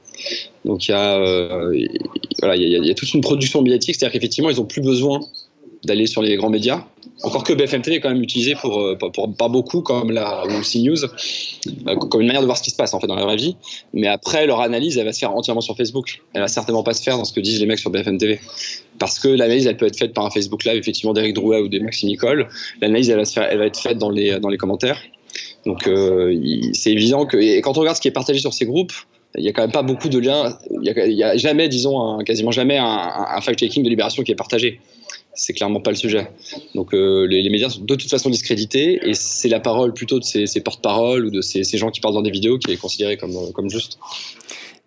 Donc 0.65 0.87
il 0.87 0.91
y, 0.91 0.93
a, 0.93 1.17
euh, 1.17 1.75
y 1.75 2.91
a 2.91 2.93
toute 2.93 3.13
une 3.13 3.21
production 3.21 3.61
médiatique, 3.61 3.95
c'est-à-dire 3.95 4.13
qu'effectivement, 4.13 4.49
ils 4.49 4.57
n'ont 4.57 4.65
plus 4.65 4.81
besoin 4.81 5.19
d'aller 5.83 6.07
sur 6.07 6.21
les 6.21 6.35
grands 6.35 6.49
médias. 6.49 6.83
Encore 7.23 7.43
que 7.43 7.53
BFM 7.53 7.81
TV 7.81 7.97
est 7.97 7.99
quand 7.99 8.09
même 8.09 8.21
utilisé 8.21 8.53
pour, 8.53 8.79
euh, 8.79 8.95
pour, 8.95 9.11
pour 9.11 9.35
pas 9.35 9.47
beaucoup 9.47 9.81
comme 9.81 10.11
la 10.11 10.45
ou 10.45 10.61
CNews, 10.61 11.05
euh, 11.05 11.95
comme 11.95 12.21
une 12.21 12.27
manière 12.27 12.41
de 12.41 12.45
voir 12.45 12.57
ce 12.57 12.63
qui 12.63 12.69
se 12.69 12.75
passe 12.75 12.93
en 12.93 12.99
fait 12.99 13.07
dans 13.07 13.15
la 13.15 13.23
vraie 13.23 13.37
vie. 13.37 13.55
Mais 13.93 14.07
après, 14.07 14.45
leur 14.45 14.61
analyse, 14.61 14.97
elle 14.97 15.05
va 15.05 15.13
se 15.13 15.19
faire 15.19 15.35
entièrement 15.35 15.61
sur 15.61 15.75
Facebook. 15.75 16.21
Elle 16.33 16.41
va 16.41 16.47
certainement 16.47 16.83
pas 16.83 16.93
se 16.93 17.01
faire 17.01 17.17
dans 17.17 17.25
ce 17.25 17.33
que 17.33 17.39
disent 17.39 17.59
les 17.59 17.65
mecs 17.65 17.79
sur 17.79 17.89
BFM 17.89 18.19
TV. 18.19 18.39
Parce 18.99 19.17
que 19.17 19.29
l'analyse, 19.29 19.65
elle 19.65 19.77
peut 19.77 19.87
être 19.87 19.97
faite 19.97 20.13
par 20.13 20.25
un 20.25 20.29
Facebook 20.29 20.63
Live, 20.63 20.77
effectivement, 20.77 21.13
d'Eric 21.13 21.33
Drouet 21.33 21.59
ou 21.59 21.69
de 21.69 21.79
Maxime 21.79 22.09
Nicole. 22.09 22.47
L'analyse, 22.81 23.09
elle, 23.09 23.23
va 23.23 23.43
elle 23.43 23.57
va 23.57 23.65
être 23.65 23.79
faite 23.79 23.97
dans 23.97 24.11
les, 24.11 24.39
dans 24.39 24.49
les 24.49 24.57
commentaires. 24.57 25.01
Donc, 25.65 25.87
euh, 25.87 26.35
c'est 26.73 26.91
évident 26.91 27.25
que, 27.25 27.37
et 27.37 27.61
quand 27.61 27.77
on 27.77 27.81
regarde 27.81 27.97
ce 27.97 28.01
qui 28.01 28.07
est 28.07 28.11
partagé 28.11 28.39
sur 28.39 28.53
ces 28.53 28.65
groupes, 28.65 28.93
il 29.35 29.43
n'y 29.43 29.49
a 29.49 29.53
quand 29.53 29.61
même 29.61 29.71
pas 29.71 29.83
beaucoup 29.83 30.09
de 30.09 30.19
liens. 30.19 30.57
Il 30.71 30.79
n'y 30.79 31.23
a, 31.23 31.35
jamais, 31.35 31.67
disons, 31.67 32.19
quasiment 32.19 32.51
jamais 32.51 32.77
un, 32.77 32.85
un 32.85 33.41
fact-checking 33.41 33.83
de 33.83 33.89
Libération 33.89 34.23
qui 34.23 34.31
est 34.31 34.35
partagé 34.35 34.79
c'est 35.37 35.53
clairement 35.53 35.79
pas 35.79 35.91
le 35.91 35.95
sujet. 35.95 36.29
Donc 36.75 36.93
euh, 36.93 37.25
les, 37.25 37.49
médias 37.49 37.69
sont 37.69 37.81
de 37.81 37.95
toute 37.95 38.09
façon 38.09 38.29
discrédités 38.29 38.99
et 39.07 39.13
c'est 39.13 39.47
la 39.47 39.59
parole 39.59 39.93
plutôt 39.93 40.19
de 40.19 40.23
ces, 40.23 40.61
porte-paroles 40.61 41.25
ou 41.25 41.29
de 41.29 41.41
ces, 41.41 41.63
ces, 41.63 41.77
gens 41.77 41.91
qui 41.91 42.01
parlent 42.01 42.15
dans 42.15 42.21
des 42.21 42.31
vidéos 42.31 42.57
qui 42.57 42.71
est 42.71 42.77
considérée 42.77 43.17
comme, 43.17 43.51
comme 43.53 43.69
juste. 43.69 43.99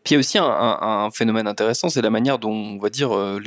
Puis 0.03 0.13
il 0.13 0.15
y 0.15 0.17
a 0.17 0.21
aussi 0.21 0.39
un, 0.39 1.11
phénomène 1.13 1.47
intéressant, 1.47 1.91
c'est 1.91 2.01
la 2.01 2.09
manière 2.09 2.39
dont, 2.39 2.53
on 2.53 2.79
va 2.79 2.89
dire, 2.89 3.15
euh, 3.15 3.39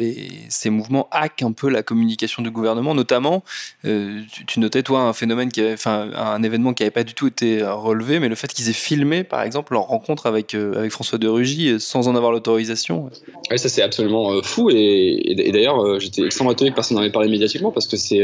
ces 0.50 0.70
mouvements 0.70 1.08
hackent 1.10 1.42
un 1.42 1.52
peu 1.52 1.68
la 1.68 1.82
communication 1.82 2.44
du 2.44 2.52
gouvernement, 2.52 2.94
notamment, 2.94 3.44
euh, 3.86 4.22
tu, 4.46 4.60
notais, 4.60 4.84
toi, 4.84 5.02
un 5.02 5.14
phénomène, 5.14 5.50
avait, 5.58 5.74
enfin, 5.74 6.12
un 6.16 6.44
événement 6.44 6.74
qui 6.74 6.84
n'avait 6.84 6.92
pas 6.92 7.04
du 7.04 7.16
tout 7.16 7.26
été 7.26 7.64
relevé, 7.64 8.20
mais 8.20 8.30
le 8.30 8.36
fait 8.36 8.54
qu'ils 8.54 8.70
aient 8.70 8.74
filmé, 8.74 9.24
par 9.24 9.42
exemple, 9.42 9.74
leur 9.74 9.84
rencontre 9.84 10.28
avec, 10.28 10.54
euh, 10.54 10.88
François 10.92 11.18
de 11.18 11.28
Rugy 11.28 11.80
sans 11.80 12.08
en 12.08 12.16
avoir 12.16 12.32
l'autorisation. 12.32 13.10
Oui, 13.50 13.58
ça 13.58 13.68
c'est 13.68 13.82
absolument 13.82 14.44
fou, 14.44 14.70
et, 14.72 15.52
d'ailleurs, 15.52 16.00
j'étais 16.00 16.24
extrêmement 16.24 16.52
étonné 16.52 16.70
que 16.70 16.76
personne 16.76 16.98
n'en 16.98 17.04
ait 17.04 17.12
parlé 17.12 17.30
médiatiquement, 17.30 17.72
parce 17.72 17.88
que 17.88 17.98
c'est 17.98 18.24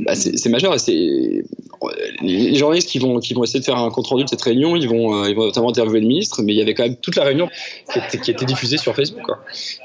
bah, 0.00 0.14
majeur, 0.46 0.74
les 2.22 2.54
journalistes 2.56 2.88
qui 2.88 2.98
vont, 2.98 3.20
qui 3.20 3.34
vont 3.34 3.44
essayer 3.44 3.60
de 3.60 3.64
faire 3.64 3.78
un 3.78 3.90
compte 3.90 4.08
rendu 4.08 4.24
de 4.24 4.28
cette 4.28 4.42
réunion, 4.42 4.74
ils 4.74 4.88
vont, 4.88 5.24
ils 5.26 5.36
vont 5.36 5.44
notamment 5.44 5.68
interviewer 5.68 6.00
le 6.00 6.08
ministre, 6.08 6.42
mais 6.42 6.54
il 6.54 6.58
y 6.58 6.62
avait 6.62 6.74
quand 6.74 6.82
même 6.82 6.96
toute 7.04 7.16
la 7.16 7.24
réunion 7.24 7.48
qui 7.92 8.30
était, 8.30 8.44
diffusée 8.44 8.78
sur 8.78 8.94
Facebook 8.94 9.26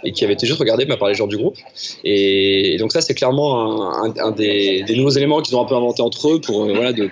et 0.03 0.11
qui 0.11 0.23
avait 0.23 0.33
été 0.33 0.47
juste 0.47 0.59
regardée 0.59 0.85
bah, 0.85 0.97
par 0.97 1.09
les 1.09 1.15
gens 1.15 1.27
du 1.27 1.37
groupe. 1.37 1.57
Et, 2.03 2.77
donc 2.79 2.91
ça, 2.91 3.01
c'est 3.01 3.13
clairement 3.13 3.93
un, 3.93 4.31
des, 4.31 4.83
nouveaux 4.95 5.09
éléments 5.09 5.41
qu'ils 5.41 5.55
ont 5.55 5.61
un 5.61 5.65
peu 5.65 5.75
inventé 5.75 6.01
entre 6.01 6.33
eux 6.33 6.41
pour, 6.41 6.63
euh, 6.63 6.73
voilà, 6.73 6.93
de, 6.93 7.09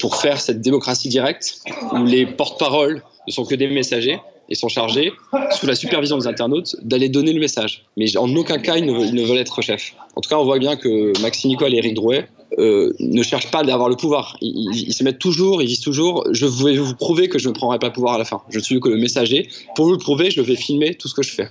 pour 0.00 0.16
faire 0.16 0.40
cette 0.40 0.60
démocratie 0.60 1.08
directe 1.08 1.60
où 1.92 2.04
les 2.04 2.26
porte-paroles 2.26 3.02
ne 3.26 3.32
sont 3.32 3.44
que 3.44 3.54
des 3.54 3.68
messagers 3.68 4.18
et 4.48 4.54
sont 4.54 4.68
chargés, 4.68 5.12
sous 5.50 5.66
la 5.66 5.74
supervision 5.74 6.18
des 6.18 6.28
internautes, 6.28 6.76
d'aller 6.82 7.08
donner 7.08 7.32
le 7.32 7.40
message. 7.40 7.84
Mais 7.96 8.16
en 8.16 8.32
aucun 8.36 8.58
cas, 8.58 8.76
ils 8.76 8.86
ne, 8.86 8.92
ils 9.00 9.14
ne, 9.14 9.22
veulent 9.24 9.38
être 9.38 9.60
chefs. 9.60 9.94
En 10.14 10.20
tout 10.20 10.30
cas, 10.30 10.36
on 10.36 10.44
voit 10.44 10.60
bien 10.60 10.76
que 10.76 11.20
Maxime 11.20 11.50
Nicole 11.50 11.74
et 11.74 11.78
Eric 11.78 11.94
Drouet 11.94 12.28
euh, 12.58 12.92
ne 13.00 13.22
cherchent 13.22 13.50
pas 13.50 13.62
d'avoir 13.64 13.88
le 13.88 13.96
pouvoir. 13.96 14.36
Ils, 14.40 14.92
se 14.92 15.02
mettent 15.04 15.18
toujours, 15.18 15.62
ils 15.62 15.66
disent 15.66 15.80
toujours 15.80 16.24
Je 16.30 16.46
vais 16.46 16.76
vous 16.76 16.94
prouver 16.94 17.28
que 17.28 17.38
je 17.38 17.48
ne 17.48 17.54
prendrai 17.54 17.78
pas 17.78 17.88
le 17.88 17.92
pouvoir 17.92 18.14
à 18.14 18.18
la 18.18 18.24
fin. 18.24 18.42
Je 18.50 18.58
ne 18.58 18.62
suis 18.62 18.80
que 18.80 18.88
le 18.88 18.96
messager. 18.96 19.48
Pour 19.74 19.86
vous 19.86 19.92
le 19.92 19.98
prouver, 19.98 20.30
je 20.30 20.40
vais 20.40 20.56
filmer 20.56 20.94
tout 20.94 21.08
ce 21.08 21.14
que 21.14 21.22
je 21.22 21.32
fais. 21.32 21.48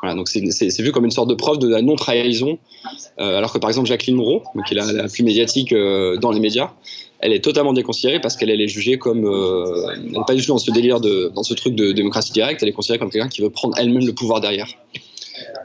Voilà, 0.00 0.16
donc 0.16 0.28
c'est 0.28 0.82
vu 0.82 0.90
comme 0.90 1.04
une 1.04 1.12
sorte 1.12 1.28
de 1.28 1.34
preuve 1.34 1.58
de 1.58 1.68
la 1.68 1.80
non-trahison, 1.80 2.58
alors 3.18 3.52
que 3.52 3.58
par 3.58 3.70
exemple 3.70 3.86
Jacqueline 3.86 4.16
Moreau, 4.16 4.42
qui 4.66 4.74
est 4.74 4.76
la, 4.76 5.08
plus 5.08 5.22
médiatique 5.22 5.72
dans 5.72 6.32
les 6.32 6.40
médias, 6.40 6.72
elle 7.22 7.32
est 7.32 7.42
totalement 7.42 7.72
déconsidérée 7.72 8.20
parce 8.20 8.36
qu'elle 8.36 8.50
est 8.50 8.68
jugée 8.68 8.98
comme 8.98 9.24
euh, 9.24 9.92
elle 9.94 10.10
n'est 10.10 10.18
pas 10.26 10.34
du 10.34 10.42
tout 10.42 10.48
dans 10.48 10.58
ce 10.58 10.70
délire 10.70 11.00
de 11.00 11.32
dans 11.34 11.44
ce 11.44 11.54
truc 11.54 11.74
de 11.74 11.92
démocratie 11.92 12.32
directe 12.32 12.62
elle 12.62 12.68
est 12.68 12.72
considérée 12.72 12.98
comme 12.98 13.10
quelqu'un 13.10 13.28
qui 13.28 13.40
veut 13.40 13.50
prendre 13.50 13.78
elle-même 13.78 14.04
le 14.04 14.12
pouvoir 14.12 14.40
derrière 14.40 14.68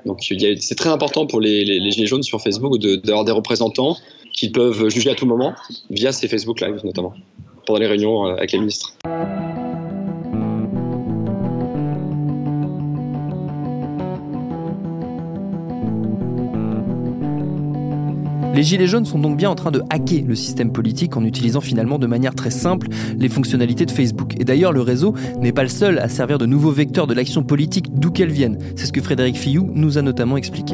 donc 0.05 0.19
c'est 0.21 0.75
très 0.75 0.89
important 0.89 1.25
pour 1.25 1.41
les, 1.41 1.91
gilets 1.91 2.07
jaunes 2.07 2.23
sur 2.23 2.41
Facebook 2.41 2.77
d'avoir 2.77 3.25
des 3.25 3.31
représentants 3.31 3.97
qui 4.37 4.49
peuvent 4.49 4.87
juger 4.87 5.09
à 5.09 5.15
tout 5.15 5.25
moment 5.25 5.53
via 5.89 6.13
ces 6.13 6.29
Facebook 6.29 6.61
Live 6.61 6.79
notamment 6.85 7.13
pendant 7.65 7.79
les 7.79 7.87
réunions 7.87 8.27
euh, 8.27 8.35
avec 8.35 8.53
les 8.53 8.59
ministres. 8.59 8.93
Les 18.55 18.63
Gilets 18.63 18.87
jaunes 18.87 19.05
sont 19.05 19.19
donc 19.19 19.37
bien 19.37 19.51
en 19.51 19.55
train 19.55 19.69
de 19.69 19.83
hacker 19.91 20.23
le 20.25 20.33
système 20.33 20.71
politique 20.71 21.15
en 21.15 21.23
utilisant 21.23 21.61
finalement 21.61 21.99
de 21.99 22.07
manière 22.07 22.33
très 22.33 22.49
simple 22.49 22.87
les 23.15 23.29
fonctionnalités 23.29 23.85
de 23.85 23.91
Facebook. 23.91 24.33
Et 24.39 24.45
d'ailleurs, 24.45 24.71
le 24.71 24.81
réseau 24.81 25.13
n'est 25.39 25.51
pas 25.51 25.61
le 25.61 25.69
seul 25.69 25.99
à 25.99 26.09
servir 26.09 26.39
de 26.39 26.47
nouveau 26.47 26.71
vecteur 26.71 27.05
de 27.05 27.13
l'action 27.13 27.43
politique 27.43 27.93
d'où 27.93 28.09
qu'elle 28.09 28.31
vienne. 28.31 28.57
C'est 28.75 28.87
ce 28.87 28.91
que 28.91 29.01
Frédéric 29.01 29.35
Fillou 29.35 29.69
nous 29.75 29.99
a 29.99 30.01
notamment 30.01 30.37
expliqué. 30.37 30.73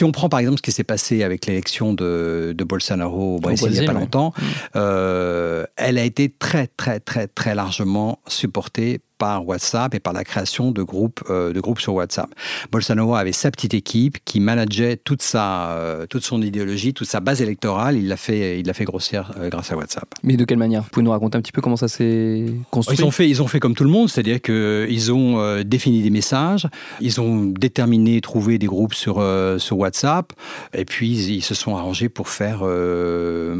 Si 0.00 0.04
on 0.04 0.12
prend 0.12 0.30
par 0.30 0.40
exemple 0.40 0.56
ce 0.56 0.62
qui 0.62 0.72
s'est 0.72 0.82
passé 0.82 1.24
avec 1.24 1.44
l'élection 1.44 1.92
de, 1.92 2.56
Bolsonaro 2.58 3.36
au 3.36 3.38
Brésil, 3.38 3.68
il 3.70 3.80
n'y 3.80 3.80
a 3.80 3.84
pas 3.84 3.92
longtemps, 3.92 4.32
mm. 4.34 4.42
euh, 4.76 5.66
elle 5.76 5.98
a 5.98 6.04
été 6.04 6.30
très 6.30 6.68
très 6.68 7.00
très 7.00 7.26
très 7.26 7.54
largement 7.54 8.18
supportée 8.26 9.02
par 9.20 9.46
WhatsApp 9.46 9.94
et 9.94 10.00
par 10.00 10.14
la 10.14 10.24
création 10.24 10.72
de 10.72 10.82
groupes, 10.82 11.22
euh, 11.28 11.52
de 11.52 11.60
groupes 11.60 11.78
sur 11.78 11.92
WhatsApp. 11.92 12.30
Bolsonaro 12.72 13.14
avait 13.14 13.32
sa 13.32 13.50
petite 13.50 13.74
équipe 13.74 14.16
qui 14.24 14.40
manageait 14.40 14.96
toute, 14.96 15.20
sa, 15.20 15.72
euh, 15.72 16.06
toute 16.06 16.24
son 16.24 16.40
idéologie, 16.40 16.94
toute 16.94 17.06
sa 17.06 17.20
base 17.20 17.42
électorale. 17.42 17.98
Il 17.98 18.08
l'a 18.08 18.16
fait, 18.16 18.58
il 18.58 18.66
l'a 18.66 18.72
fait 18.72 18.86
grossir 18.86 19.32
euh, 19.38 19.50
grâce 19.50 19.72
à 19.72 19.76
WhatsApp. 19.76 20.08
Mais 20.22 20.38
de 20.38 20.44
quelle 20.46 20.56
manière? 20.56 20.82
Vous 20.84 20.88
pouvez 20.88 21.04
nous 21.04 21.10
raconter 21.10 21.36
un 21.36 21.42
petit 21.42 21.52
peu 21.52 21.60
comment 21.60 21.76
ça 21.76 21.86
s'est 21.86 22.46
construit? 22.70 22.96
Ils 22.96 23.04
ont, 23.04 23.10
fait, 23.10 23.28
ils 23.28 23.42
ont 23.42 23.46
fait 23.46 23.60
comme 23.60 23.74
tout 23.74 23.84
le 23.84 23.90
monde, 23.90 24.08
c'est-à-dire 24.08 24.40
qu'ils 24.40 25.12
ont 25.12 25.60
défini 25.64 26.00
des 26.00 26.10
messages, 26.10 26.66
ils 27.02 27.20
ont 27.20 27.44
déterminé, 27.44 28.22
trouvé 28.22 28.58
des 28.58 28.66
groupes 28.66 28.94
sur, 28.94 29.22
sur 29.58 29.78
WhatsApp, 29.78 30.32
et 30.72 30.86
puis 30.86 31.10
ils, 31.10 31.42
se 31.42 31.54
sont 31.54 31.76
arrangés 31.76 32.08
pour 32.08 32.28
faire, 32.30 32.60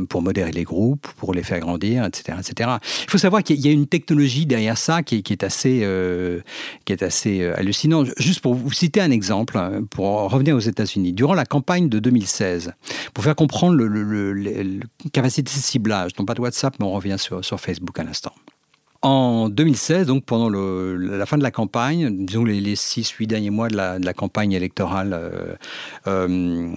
pour 0.08 0.22
modérer 0.22 0.52
les 0.52 0.64
groupes, 0.64 1.06
pour 1.18 1.34
les 1.34 1.42
faire 1.42 1.60
grandir, 1.60 2.06
etc. 2.06 2.38
etc. 2.40 2.70
Il 3.04 3.10
faut 3.10 3.18
savoir 3.18 3.42
qu'il 3.42 3.60
y 3.60 3.68
a 3.68 3.72
une 3.72 3.86
technologie 3.86 4.46
derrière 4.46 4.78
ça 4.78 5.02
qui, 5.02 5.22
qui 5.22 5.34
est 5.34 5.44
assez 5.44 5.49
euh, 5.66 6.40
qui 6.84 6.92
est 6.92 7.02
assez 7.02 7.42
euh, 7.42 7.58
hallucinant. 7.58 8.04
Juste 8.18 8.40
pour 8.40 8.54
vous 8.54 8.72
citer 8.72 9.00
un 9.00 9.10
exemple, 9.10 9.56
hein, 9.58 9.82
pour 9.90 10.30
revenir 10.30 10.56
aux 10.56 10.60
États-Unis, 10.60 11.12
durant 11.12 11.34
la 11.34 11.44
campagne 11.44 11.88
de 11.88 11.98
2016, 11.98 12.72
pour 13.14 13.24
faire 13.24 13.36
comprendre 13.36 13.76
le, 13.76 14.80
capacité 15.12 15.42
de 15.42 15.48
ciblage, 15.48 16.12
non 16.18 16.24
pas 16.24 16.34
de 16.34 16.40
WhatsApp, 16.40 16.74
mais 16.78 16.86
on 16.86 16.92
revient 16.92 17.16
sur, 17.18 17.60
Facebook 17.60 17.98
à 17.98 18.04
l'instant. 18.04 18.32
En 19.02 19.48
2016, 19.48 20.06
donc 20.06 20.24
pendant 20.24 20.50
la 20.50 21.26
fin 21.26 21.38
de 21.38 21.42
la 21.42 21.50
campagne, 21.50 22.26
disons 22.26 22.44
les, 22.44 22.74
6-8 22.74 23.26
derniers 23.26 23.50
mois 23.50 23.68
de 23.68 23.76
la, 23.76 24.12
campagne 24.12 24.52
électorale, 24.52 25.18
euh, 26.06 26.74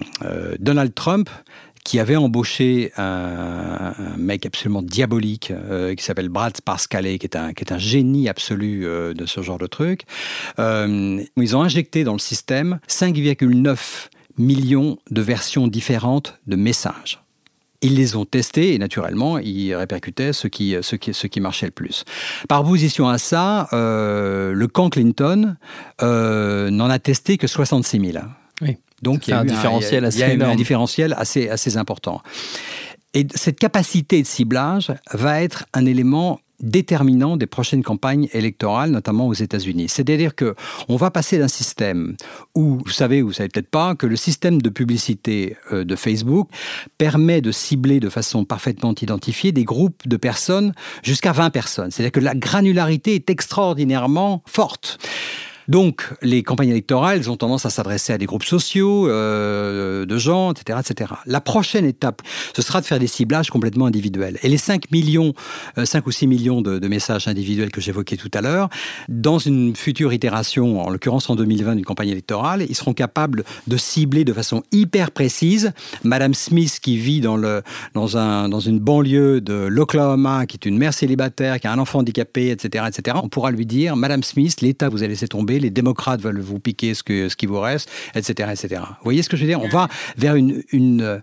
Donald 0.58 0.94
Trump 0.94 1.28
qui 1.84 2.00
avait 2.00 2.16
embauché 2.16 2.92
un, 2.96 3.92
mec 4.16 4.46
absolument 4.46 4.82
diabolique 4.82 5.50
euh, 5.50 5.94
qui 5.94 6.02
s'appelle 6.02 6.30
Brad 6.30 6.58
Parscale, 6.62 7.18
qui 7.18 7.26
est 7.26 7.36
un, 7.36 7.52
qui 7.52 7.62
est 7.62 7.72
un 7.72 7.78
génie 7.78 8.28
absolu 8.28 8.86
euh, 8.86 9.12
de 9.12 9.26
ce 9.26 9.42
genre 9.42 9.58
de 9.58 9.66
truc. 9.66 10.02
Euh, 10.58 11.22
ils 11.36 11.56
ont 11.56 11.62
injecté 11.62 12.02
dans 12.02 12.14
le 12.14 12.18
système 12.18 12.80
5,9 12.88 14.08
millions 14.38 14.98
de 15.10 15.20
versions 15.20 15.68
différentes 15.68 16.40
de 16.46 16.56
messages. 16.56 17.20
Ils 17.82 17.96
les 17.96 18.16
ont 18.16 18.24
testés 18.24 18.72
et 18.72 18.78
naturellement, 18.78 19.36
ils 19.36 19.74
répercutaient 19.74 20.32
ce 20.32 20.48
qui 20.48 21.40
marchait 21.40 21.66
le 21.66 21.72
plus. 21.72 22.04
Par 22.48 22.62
opposition 22.62 23.10
à 23.10 23.18
ça, 23.18 23.68
le 23.72 24.66
camp 24.72 24.88
Clinton 24.88 25.56
n'en 26.00 26.90
a 26.90 26.98
testé 26.98 27.36
que 27.36 27.46
66 27.46 28.12
000. 28.12 28.24
Donc 29.04 29.28
il 29.28 29.30
y 29.30 29.34
a, 29.34 29.40
un 29.40 29.44
différentiel 29.44 30.04
assez 30.04 30.24
un 30.24 30.56
différentiel 30.56 31.14
assez, 31.16 31.48
assez 31.48 31.76
important. 31.76 32.22
Et 33.14 33.26
cette 33.34 33.60
capacité 33.60 34.20
de 34.20 34.26
ciblage 34.26 34.92
va 35.12 35.40
être 35.40 35.66
un 35.72 35.86
élément 35.86 36.40
déterminant 36.60 37.36
des 37.36 37.46
prochaines 37.46 37.82
campagnes 37.82 38.28
électorales, 38.32 38.90
notamment 38.90 39.26
aux 39.28 39.34
États-Unis. 39.34 39.88
C'est-à-dire 39.88 40.34
que 40.34 40.54
on 40.88 40.96
va 40.96 41.10
passer 41.10 41.38
d'un 41.38 41.48
système 41.48 42.16
où, 42.54 42.78
vous 42.84 42.90
savez, 42.90 43.22
vous 43.22 43.32
savez 43.32 43.48
peut-être 43.48 43.70
pas, 43.70 43.94
que 43.94 44.06
le 44.06 44.16
système 44.16 44.62
de 44.62 44.68
publicité 44.70 45.56
euh, 45.72 45.84
de 45.84 45.96
Facebook 45.96 46.48
permet 46.96 47.40
de 47.40 47.52
cibler 47.52 48.00
de 48.00 48.08
façon 48.08 48.44
parfaitement 48.44 48.94
identifiée 49.00 49.52
des 49.52 49.64
groupes 49.64 50.08
de 50.08 50.16
personnes 50.16 50.72
jusqu'à 51.02 51.32
20 51.32 51.50
personnes. 51.50 51.90
C'est-à-dire 51.90 52.12
que 52.12 52.20
la 52.20 52.34
granularité 52.34 53.14
est 53.14 53.30
extraordinairement 53.30 54.42
forte. 54.46 54.98
Donc, 55.68 56.02
les 56.22 56.42
campagnes 56.42 56.70
électorales 56.70 57.28
ont 57.30 57.36
tendance 57.36 57.66
à 57.66 57.70
s'adresser 57.70 58.12
à 58.12 58.18
des 58.18 58.26
groupes 58.26 58.44
sociaux, 58.44 59.08
euh, 59.08 60.04
de 60.06 60.16
gens, 60.18 60.52
etc., 60.52 60.78
etc. 60.86 61.12
La 61.26 61.40
prochaine 61.40 61.84
étape, 61.84 62.22
ce 62.54 62.62
sera 62.62 62.80
de 62.80 62.86
faire 62.86 62.98
des 62.98 63.06
ciblages 63.06 63.50
complètement 63.50 63.86
individuels. 63.86 64.38
Et 64.42 64.48
les 64.48 64.58
5 64.58 64.90
millions, 64.90 65.32
5 65.82 65.98
euh, 65.98 66.08
ou 66.08 66.10
6 66.10 66.26
millions 66.26 66.62
de, 66.62 66.78
de 66.78 66.88
messages 66.88 67.28
individuels 67.28 67.70
que 67.70 67.80
j'évoquais 67.80 68.16
tout 68.16 68.30
à 68.34 68.40
l'heure, 68.40 68.68
dans 69.08 69.38
une 69.38 69.74
future 69.76 70.12
itération, 70.12 70.82
en 70.82 70.90
l'occurrence 70.90 71.30
en 71.30 71.36
2020 71.36 71.76
d'une 71.76 71.84
campagne 71.84 72.08
électorale, 72.08 72.64
ils 72.68 72.74
seront 72.74 72.94
capables 72.94 73.44
de 73.66 73.76
cibler 73.76 74.24
de 74.24 74.32
façon 74.32 74.62
hyper 74.72 75.10
précise 75.10 75.72
Madame 76.02 76.34
Smith 76.34 76.78
qui 76.80 76.96
vit 76.96 77.20
dans, 77.20 77.36
le, 77.36 77.62
dans, 77.94 78.16
un, 78.16 78.48
dans 78.48 78.60
une 78.60 78.78
banlieue 78.78 79.40
de 79.40 79.54
l'Oklahoma, 79.54 80.46
qui 80.46 80.56
est 80.56 80.68
une 80.68 80.78
mère 80.78 80.94
célibataire, 80.94 81.60
qui 81.60 81.66
a 81.66 81.72
un 81.72 81.78
enfant 81.78 82.00
handicapé, 82.00 82.50
etc., 82.50 82.84
etc. 82.88 83.18
On 83.22 83.28
pourra 83.28 83.50
lui 83.50 83.66
dire, 83.66 83.96
Madame 83.96 84.22
Smith, 84.22 84.60
l'État 84.60 84.88
vous 84.88 85.02
a 85.02 85.06
laissé 85.06 85.28
tomber 85.28 85.53
les 85.58 85.70
démocrates 85.70 86.20
veulent 86.20 86.40
vous 86.40 86.58
piquer 86.58 86.94
ce, 86.94 87.02
que, 87.02 87.28
ce 87.28 87.36
qui 87.36 87.46
vous 87.46 87.60
reste, 87.60 87.90
etc., 88.14 88.50
etc. 88.52 88.82
Vous 88.82 89.04
voyez 89.04 89.22
ce 89.22 89.28
que 89.28 89.36
je 89.36 89.42
veux 89.42 89.48
dire? 89.48 89.62
On 89.62 89.68
va 89.68 89.88
vers 90.16 90.36
une, 90.36 90.62
une, 90.72 91.20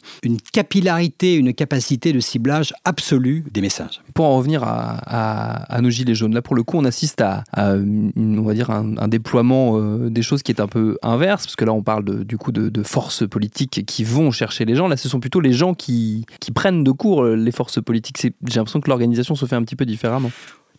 capillarité, 0.54 1.36
une 1.36 1.54
capacité 1.54 2.14
de 2.14 2.20
ciblage 2.20 2.74
absolue 2.86 3.44
des 3.52 3.62
messages. 3.62 4.02
Pour 4.14 4.26
en 4.26 4.38
revenir 4.38 4.64
à, 4.64 5.80
nos 5.82 5.90
gilets 5.90 6.16
jaunes, 6.16 6.34
là 6.34 6.42
pour 6.42 6.56
le 6.56 6.64
coup, 6.64 6.78
on 6.78 6.86
assiste 6.86 7.22
à, 7.22 7.44
on 7.58 8.42
va 8.42 8.54
dire 8.54 8.70
un, 8.70 9.08
déploiement 9.08 9.78
euh, 9.78 10.10
des 10.10 10.22
choses 10.22 10.42
qui 10.42 10.52
est 10.52 10.62
un 10.62 10.68
peu 10.68 10.98
inverse, 11.02 11.46
parce 11.46 11.56
que 11.56 11.66
là 11.66 11.74
on 11.74 11.84
parle 11.84 12.06
de, 12.06 12.24
du 12.24 12.38
coup 12.38 12.52
de, 12.52 12.70
de, 12.70 12.84
forces 12.84 13.28
politiques 13.28 13.86
qui 13.86 14.04
vont 14.04 14.32
chercher 14.32 14.66
les 14.66 14.76
gens. 14.76 14.88
Là, 14.88 14.98
ce 14.98 15.10
sont 15.10 15.20
plutôt 15.20 15.40
les 15.40 15.54
gens 15.54 15.74
qui, 15.74 16.26
qui 16.40 16.52
prennent 16.52 16.84
de 16.84 16.92
court 16.92 17.24
euh, 17.24 17.36
les 17.36 17.52
forces 17.52 17.82
politiques. 17.82 18.18
J'ai 18.22 18.32
l'impression 18.56 18.82
que 18.82 18.90
l'organisation 18.90 19.36
se 19.36 19.46
fait 19.46 19.56
un 19.56 19.64
petit 19.64 19.76
peu 19.76 19.86
différemment. 19.86 20.32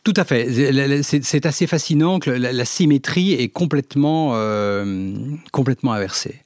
Tout 0.04 0.14
à 0.16 0.24
fait. 0.24 1.02
C'est 1.02 1.46
assez 1.46 1.66
fascinant 1.66 2.18
que 2.18 2.30
la, 2.30 2.64
symétrie 2.64 3.34
est 3.34 3.48
complètement, 3.48 4.32
euh, 4.34 5.12
complètement 5.52 5.92
inversée. 5.92 6.42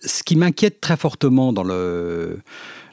Ce 0.00 0.22
qui 0.22 0.36
m'inquiète 0.36 0.80
très 0.80 0.96
fortement 0.96 1.52
dans 1.52 1.64
le, 1.64 2.38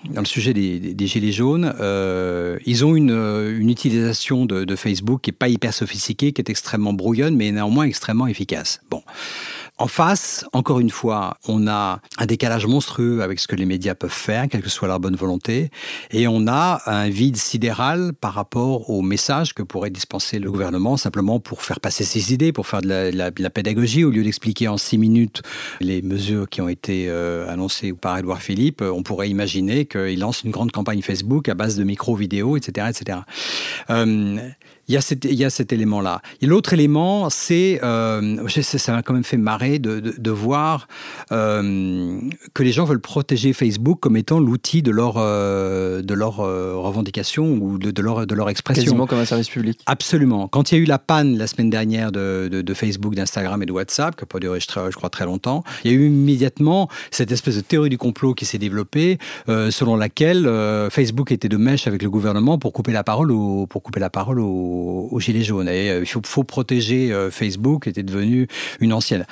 dans 0.10 0.21
le 0.21 0.25
sujet 0.25 0.53
des, 0.53 1.08
Gilets 1.08 1.32
jaunes, 1.32 1.73
euh, 1.79 2.58
ils 2.65 2.84
ont 2.84 2.95
une, 2.95 3.12
une 3.12 3.69
utilisation 3.69 4.45
de, 4.45 4.63
de, 4.63 4.75
Facebook 4.75 5.21
qui 5.21 5.29
n'est 5.29 5.38
pas 5.38 5.49
hyper 5.49 5.73
sophistiquée, 5.73 6.34
qui 6.34 6.41
est 6.41 6.49
extrêmement 6.49 6.93
brouillonne, 6.93 7.36
mais 7.36 7.51
néanmoins 7.51 7.86
extrêmement 7.86 8.27
efficace. 8.27 8.82
Bon. 8.89 9.03
En 9.81 9.87
face, 9.87 10.45
encore 10.51 10.81
une 10.81 10.89
fois, 10.89 11.37
on 11.47 11.65
a 11.65 12.01
un 12.17 12.25
décalage 12.25 12.67
monstrueux 12.67 13.21
avec 13.21 13.39
ce 13.39 13.47
que 13.47 13.55
les 13.55 13.63
médias 13.63 13.95
peuvent 13.95 14.11
faire, 14.11 14.49
quelle 14.49 14.61
que 14.61 14.67
soit 14.67 14.89
leur 14.89 14.99
bonne 14.99 15.15
volonté, 15.15 15.71
et 16.11 16.27
on 16.27 16.47
a 16.47 16.81
un 16.85 17.07
vide 17.07 17.37
sidéral 17.37 18.11
par 18.19 18.33
rapport 18.33 18.89
au 18.89 19.01
message 19.01 19.53
que 19.53 19.63
pourrait 19.63 19.89
dispenser 19.89 20.39
le 20.39 20.51
gouvernement 20.51 20.97
simplement 20.97 21.39
pour 21.39 21.61
faire 21.61 21.79
passer 21.79 22.03
ses 22.03 22.33
idées, 22.33 22.51
pour 22.51 22.67
faire 22.67 22.81
de 22.81 23.11
la, 23.15 23.49
pédagogie, 23.49 24.03
au 24.03 24.09
lieu 24.09 24.21
d'expliquer 24.21 24.67
en 24.67 24.77
six 24.77 24.97
minutes 24.97 25.43
les 25.79 26.01
mesures 26.01 26.49
qui 26.49 26.59
ont 26.59 26.67
été 26.67 27.05
euh, 27.07 27.49
annoncées 27.49 27.93
par 27.93 28.17
Edouard 28.17 28.41
Philippe, 28.41 28.81
on 28.81 29.01
pourrait 29.01 29.29
imaginer 29.29 29.85
qu'il 29.85 30.19
lance 30.19 30.43
une 30.43 30.51
grande 30.51 30.73
campagne 30.73 31.01
Facebook 31.01 31.47
à 31.47 31.53
base 31.53 31.77
de 31.77 31.85
micro-vidéos, 31.85 32.57
etc., 32.57 32.87
etc. 32.89 33.19
Il 34.89 34.93
y 34.93 34.97
a 34.97 35.01
cet, 35.01 35.25
il 35.25 35.35
y 35.35 35.45
a 35.45 35.51
cet 35.51 35.71
élément-là. 35.71 36.23
L'autre 36.41 36.73
élément, 36.73 37.29
c'est, 37.29 37.79
euh, 37.83 38.47
ça 38.47 38.91
m'a 38.91 39.03
quand 39.03 39.13
même 39.13 39.23
fait 39.23 39.37
marrer 39.37 39.68
de, 39.77 39.99
de, 39.99 40.15
de 40.17 40.32
voir 40.32 40.88
euh, 41.32 42.19
que 42.53 42.63
les 42.63 42.71
gens 42.71 42.86
veulent 42.86 43.01
protéger 43.01 43.53
Facebook 43.53 43.99
comme 43.99 44.17
étant 44.17 44.39
l'outil 44.39 44.82
de 44.82 44.91
leur, 44.91 45.15
euh, 45.17 46.01
de 46.01 46.13
leur 46.13 46.39
euh, 46.39 46.75
revendication 46.75 47.53
ou 47.53 47.77
de, 47.77 47.91
de, 47.91 48.01
leur, 48.01 48.25
de 48.25 48.36
leur 48.36 48.49
expression. 48.49 48.84
Quasiment 48.84 49.05
comme 49.05 49.19
un 49.19 49.25
service 49.25 49.49
public. 49.49 49.82
Absolument. 49.86 50.47
Quand 50.47 50.71
il 50.71 50.75
y 50.75 50.77
a 50.79 50.82
eu 50.82 50.86
la 50.86 50.99
panne 50.99 51.38
la 51.38 51.47
semaine 51.47 51.69
dernière 51.69 52.12
de, 52.12 52.47
de 52.49 52.73
Facebook, 52.73 53.15
d'Instagram 53.15 53.62
et 53.62 53.65
de 53.65 53.71
WhatsApp, 53.71 54.15
qui 54.15 54.23
n'a 54.23 54.27
pas 54.27 54.39
duré, 54.39 54.60
je 54.60 54.95
crois, 54.95 55.10
très 55.10 55.25
longtemps, 55.25 55.63
il 55.84 55.91
y 55.91 55.93
a 55.93 55.97
eu 55.97 56.08
immédiatement 56.08 56.89
cette 57.12 57.32
espèce 57.32 57.55
de 57.55 57.62
théorie 57.62 57.89
du 57.89 57.97
complot 57.97 58.34
qui 58.34 58.45
s'est 58.45 58.58
développée, 58.58 59.17
euh, 59.49 59.71
selon 59.71 59.95
laquelle 59.95 60.49
Facebook 60.89 61.32
était 61.32 61.49
de 61.49 61.58
mèche 61.58 61.88
avec 61.88 62.01
le 62.01 62.10
gouvernement 62.10 62.58
pour 62.58 62.73
couper 62.73 62.91
la 62.91 63.03
parole 63.03 63.32
au, 63.32 63.67
pour 63.67 63.84
couper 63.84 63.99
la 63.99 64.10
parole 64.10 64.39
aux, 64.39 65.19
Gilets 65.19 65.43
jaunes. 65.43 65.67
Et 65.67 65.99
il 65.99 66.05
faut, 66.05 66.21
faut 66.23 66.45
protéger 66.45 67.13
Facebook, 67.29 67.88
était 67.88 68.03
devenu 68.03 68.47
une 68.79 68.93
ancienne 68.93 69.25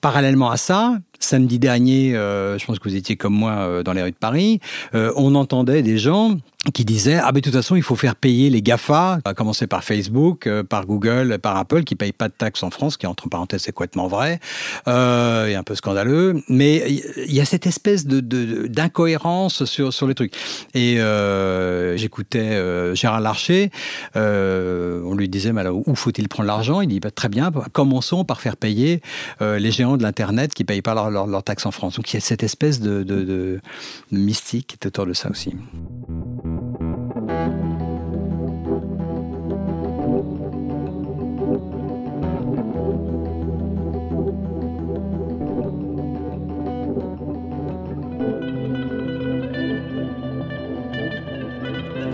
Parallèlement 0.00 0.50
à 0.50 0.56
ça, 0.56 0.98
samedi 1.20 1.58
dernier, 1.58 2.16
euh, 2.16 2.58
je 2.58 2.64
pense 2.64 2.78
que 2.78 2.88
vous 2.88 2.96
étiez 2.96 3.16
comme 3.16 3.34
moi 3.34 3.52
euh, 3.52 3.82
dans 3.82 3.92
les 3.92 4.02
rues 4.02 4.10
de 4.10 4.16
Paris, 4.16 4.60
euh, 4.94 5.12
on 5.16 5.34
entendait 5.34 5.82
des 5.82 5.98
gens 5.98 6.36
qui 6.74 6.84
disaient 6.84 7.18
ah 7.22 7.30
mais 7.32 7.40
de 7.40 7.44
toute 7.44 7.54
façon 7.54 7.74
il 7.74 7.82
faut 7.82 7.96
faire 7.96 8.16
payer 8.16 8.50
les 8.50 8.60
Gafa, 8.60 9.18
à 9.24 9.34
commencer 9.34 9.66
par 9.66 9.82
Facebook, 9.82 10.46
par 10.68 10.84
Google, 10.84 11.38
par 11.38 11.56
Apple 11.56 11.84
qui 11.84 11.94
payent 11.94 12.12
pas 12.12 12.28
de 12.28 12.34
taxes 12.34 12.62
en 12.62 12.70
France, 12.70 12.98
qui 12.98 13.06
entre 13.06 13.30
parenthèses 13.30 13.62
c'est 13.62 13.72
complètement 13.72 14.08
vrai 14.08 14.40
et 14.86 15.54
un 15.54 15.62
peu 15.64 15.74
scandaleux, 15.74 16.42
mais 16.50 16.84
il 17.26 17.32
y 17.32 17.40
a 17.40 17.46
cette 17.46 17.66
espèce 17.66 18.06
de 18.06 18.20
d'incohérence 18.66 19.64
sur 19.64 19.94
sur 19.94 20.06
les 20.06 20.14
trucs. 20.14 20.34
Et 20.74 20.98
j'écoutais 21.96 22.94
Gérard 22.94 23.22
Larcher, 23.22 23.70
on 24.14 25.14
lui 25.14 25.30
disait 25.30 25.54
mais 25.54 25.62
alors, 25.62 25.88
où 25.88 25.94
faut-il 25.94 26.28
prendre 26.28 26.46
l'argent? 26.46 26.82
Il 26.82 26.88
dit 26.88 27.00
bah, 27.00 27.10
très 27.10 27.30
bien, 27.30 27.50
commençons 27.72 28.26
par 28.26 28.42
faire 28.42 28.58
payer 28.58 29.00
les 29.40 29.70
géants 29.70 29.96
de 29.96 30.02
l'internet 30.02 30.52
qui 30.52 30.64
payent 30.64 30.82
pas 30.82 30.92
leur 30.92 31.09
leur, 31.10 31.42
taxe 31.42 31.66
en 31.66 31.70
France. 31.70 31.96
Donc 31.96 32.12
il 32.12 32.16
y 32.16 32.18
a 32.18 32.20
cette 32.20 32.42
espèce 32.42 32.80
de, 32.80 33.02
de, 33.02 33.22
de 33.22 33.60
mystique 34.10 34.66
qui 34.68 34.74
est 34.74 34.86
autour 34.86 35.06
de 35.06 35.12
ça 35.12 35.30
aussi. 35.30 35.54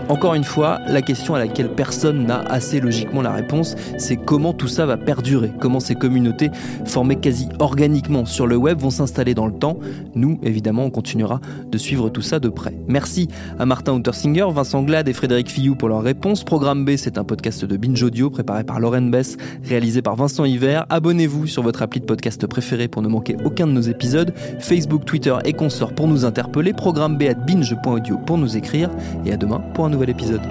Encore 0.09 0.35
une 0.35 0.45
fois, 0.45 0.79
la 0.87 1.01
question 1.01 1.35
à 1.35 1.39
laquelle 1.39 1.69
personne 1.69 2.25
n'a 2.25 2.39
assez 2.39 2.79
logiquement 2.79 3.21
la 3.21 3.33
réponse, 3.33 3.75
c'est 3.97 4.15
comment 4.15 4.53
tout 4.53 4.69
ça 4.69 4.85
va 4.85 4.95
perdurer, 4.95 5.51
comment 5.59 5.81
ces 5.81 5.95
communautés 5.95 6.49
formées 6.85 7.17
quasi 7.17 7.49
organiquement 7.59 8.23
sur 8.23 8.47
le 8.47 8.55
web 8.55 8.79
vont 8.79 8.89
s'installer 8.89 9.33
dans 9.33 9.47
le 9.47 9.53
temps. 9.53 9.77
Nous, 10.15 10.39
évidemment, 10.43 10.85
on 10.85 10.89
continuera 10.91 11.41
de 11.69 11.77
suivre 11.77 12.09
tout 12.09 12.21
ça 12.21 12.39
de 12.39 12.47
près. 12.47 12.73
Merci 12.87 13.27
à 13.59 13.65
Martin 13.65 13.95
Untersinger, 13.95 14.47
Vincent 14.49 14.81
Glad 14.81 15.09
et 15.09 15.13
Frédéric 15.13 15.51
Fillou 15.51 15.75
pour 15.75 15.89
leurs 15.89 16.03
réponses. 16.03 16.45
Programme 16.45 16.85
B, 16.85 16.91
c'est 16.95 17.17
un 17.17 17.25
podcast 17.25 17.65
de 17.65 17.75
Binge 17.75 18.01
Audio 18.01 18.29
préparé 18.29 18.63
par 18.63 18.79
Lauren 18.79 19.09
Bess, 19.09 19.35
réalisé 19.65 20.01
par 20.01 20.15
Vincent 20.15 20.45
Hiver. 20.45 20.85
Abonnez-vous 20.89 21.47
sur 21.47 21.63
votre 21.63 21.81
appli 21.81 21.99
de 21.99 22.05
podcast 22.05 22.47
préféré 22.47 22.87
pour 22.87 23.01
ne 23.01 23.09
manquer 23.09 23.35
aucun 23.43 23.67
de 23.67 23.73
nos 23.73 23.81
épisodes. 23.81 24.33
Facebook, 24.59 25.03
Twitter 25.03 25.35
et 25.43 25.51
consorts 25.51 25.93
pour 25.93 26.07
nous 26.07 26.23
interpeller. 26.23 26.71
Programme 26.71 27.17
B 27.17 27.23
à 27.23 27.33
binge.audio 27.33 28.17
pour 28.25 28.37
nous 28.37 28.55
écrire. 28.55 28.89
Et 29.25 29.33
à 29.33 29.37
demain 29.37 29.59
pour 29.73 29.85
un 29.85 29.96
nouvel 29.97 30.11
épisode. 30.11 30.41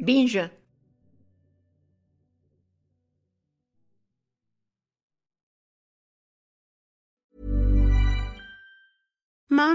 Binge? 0.00 0.50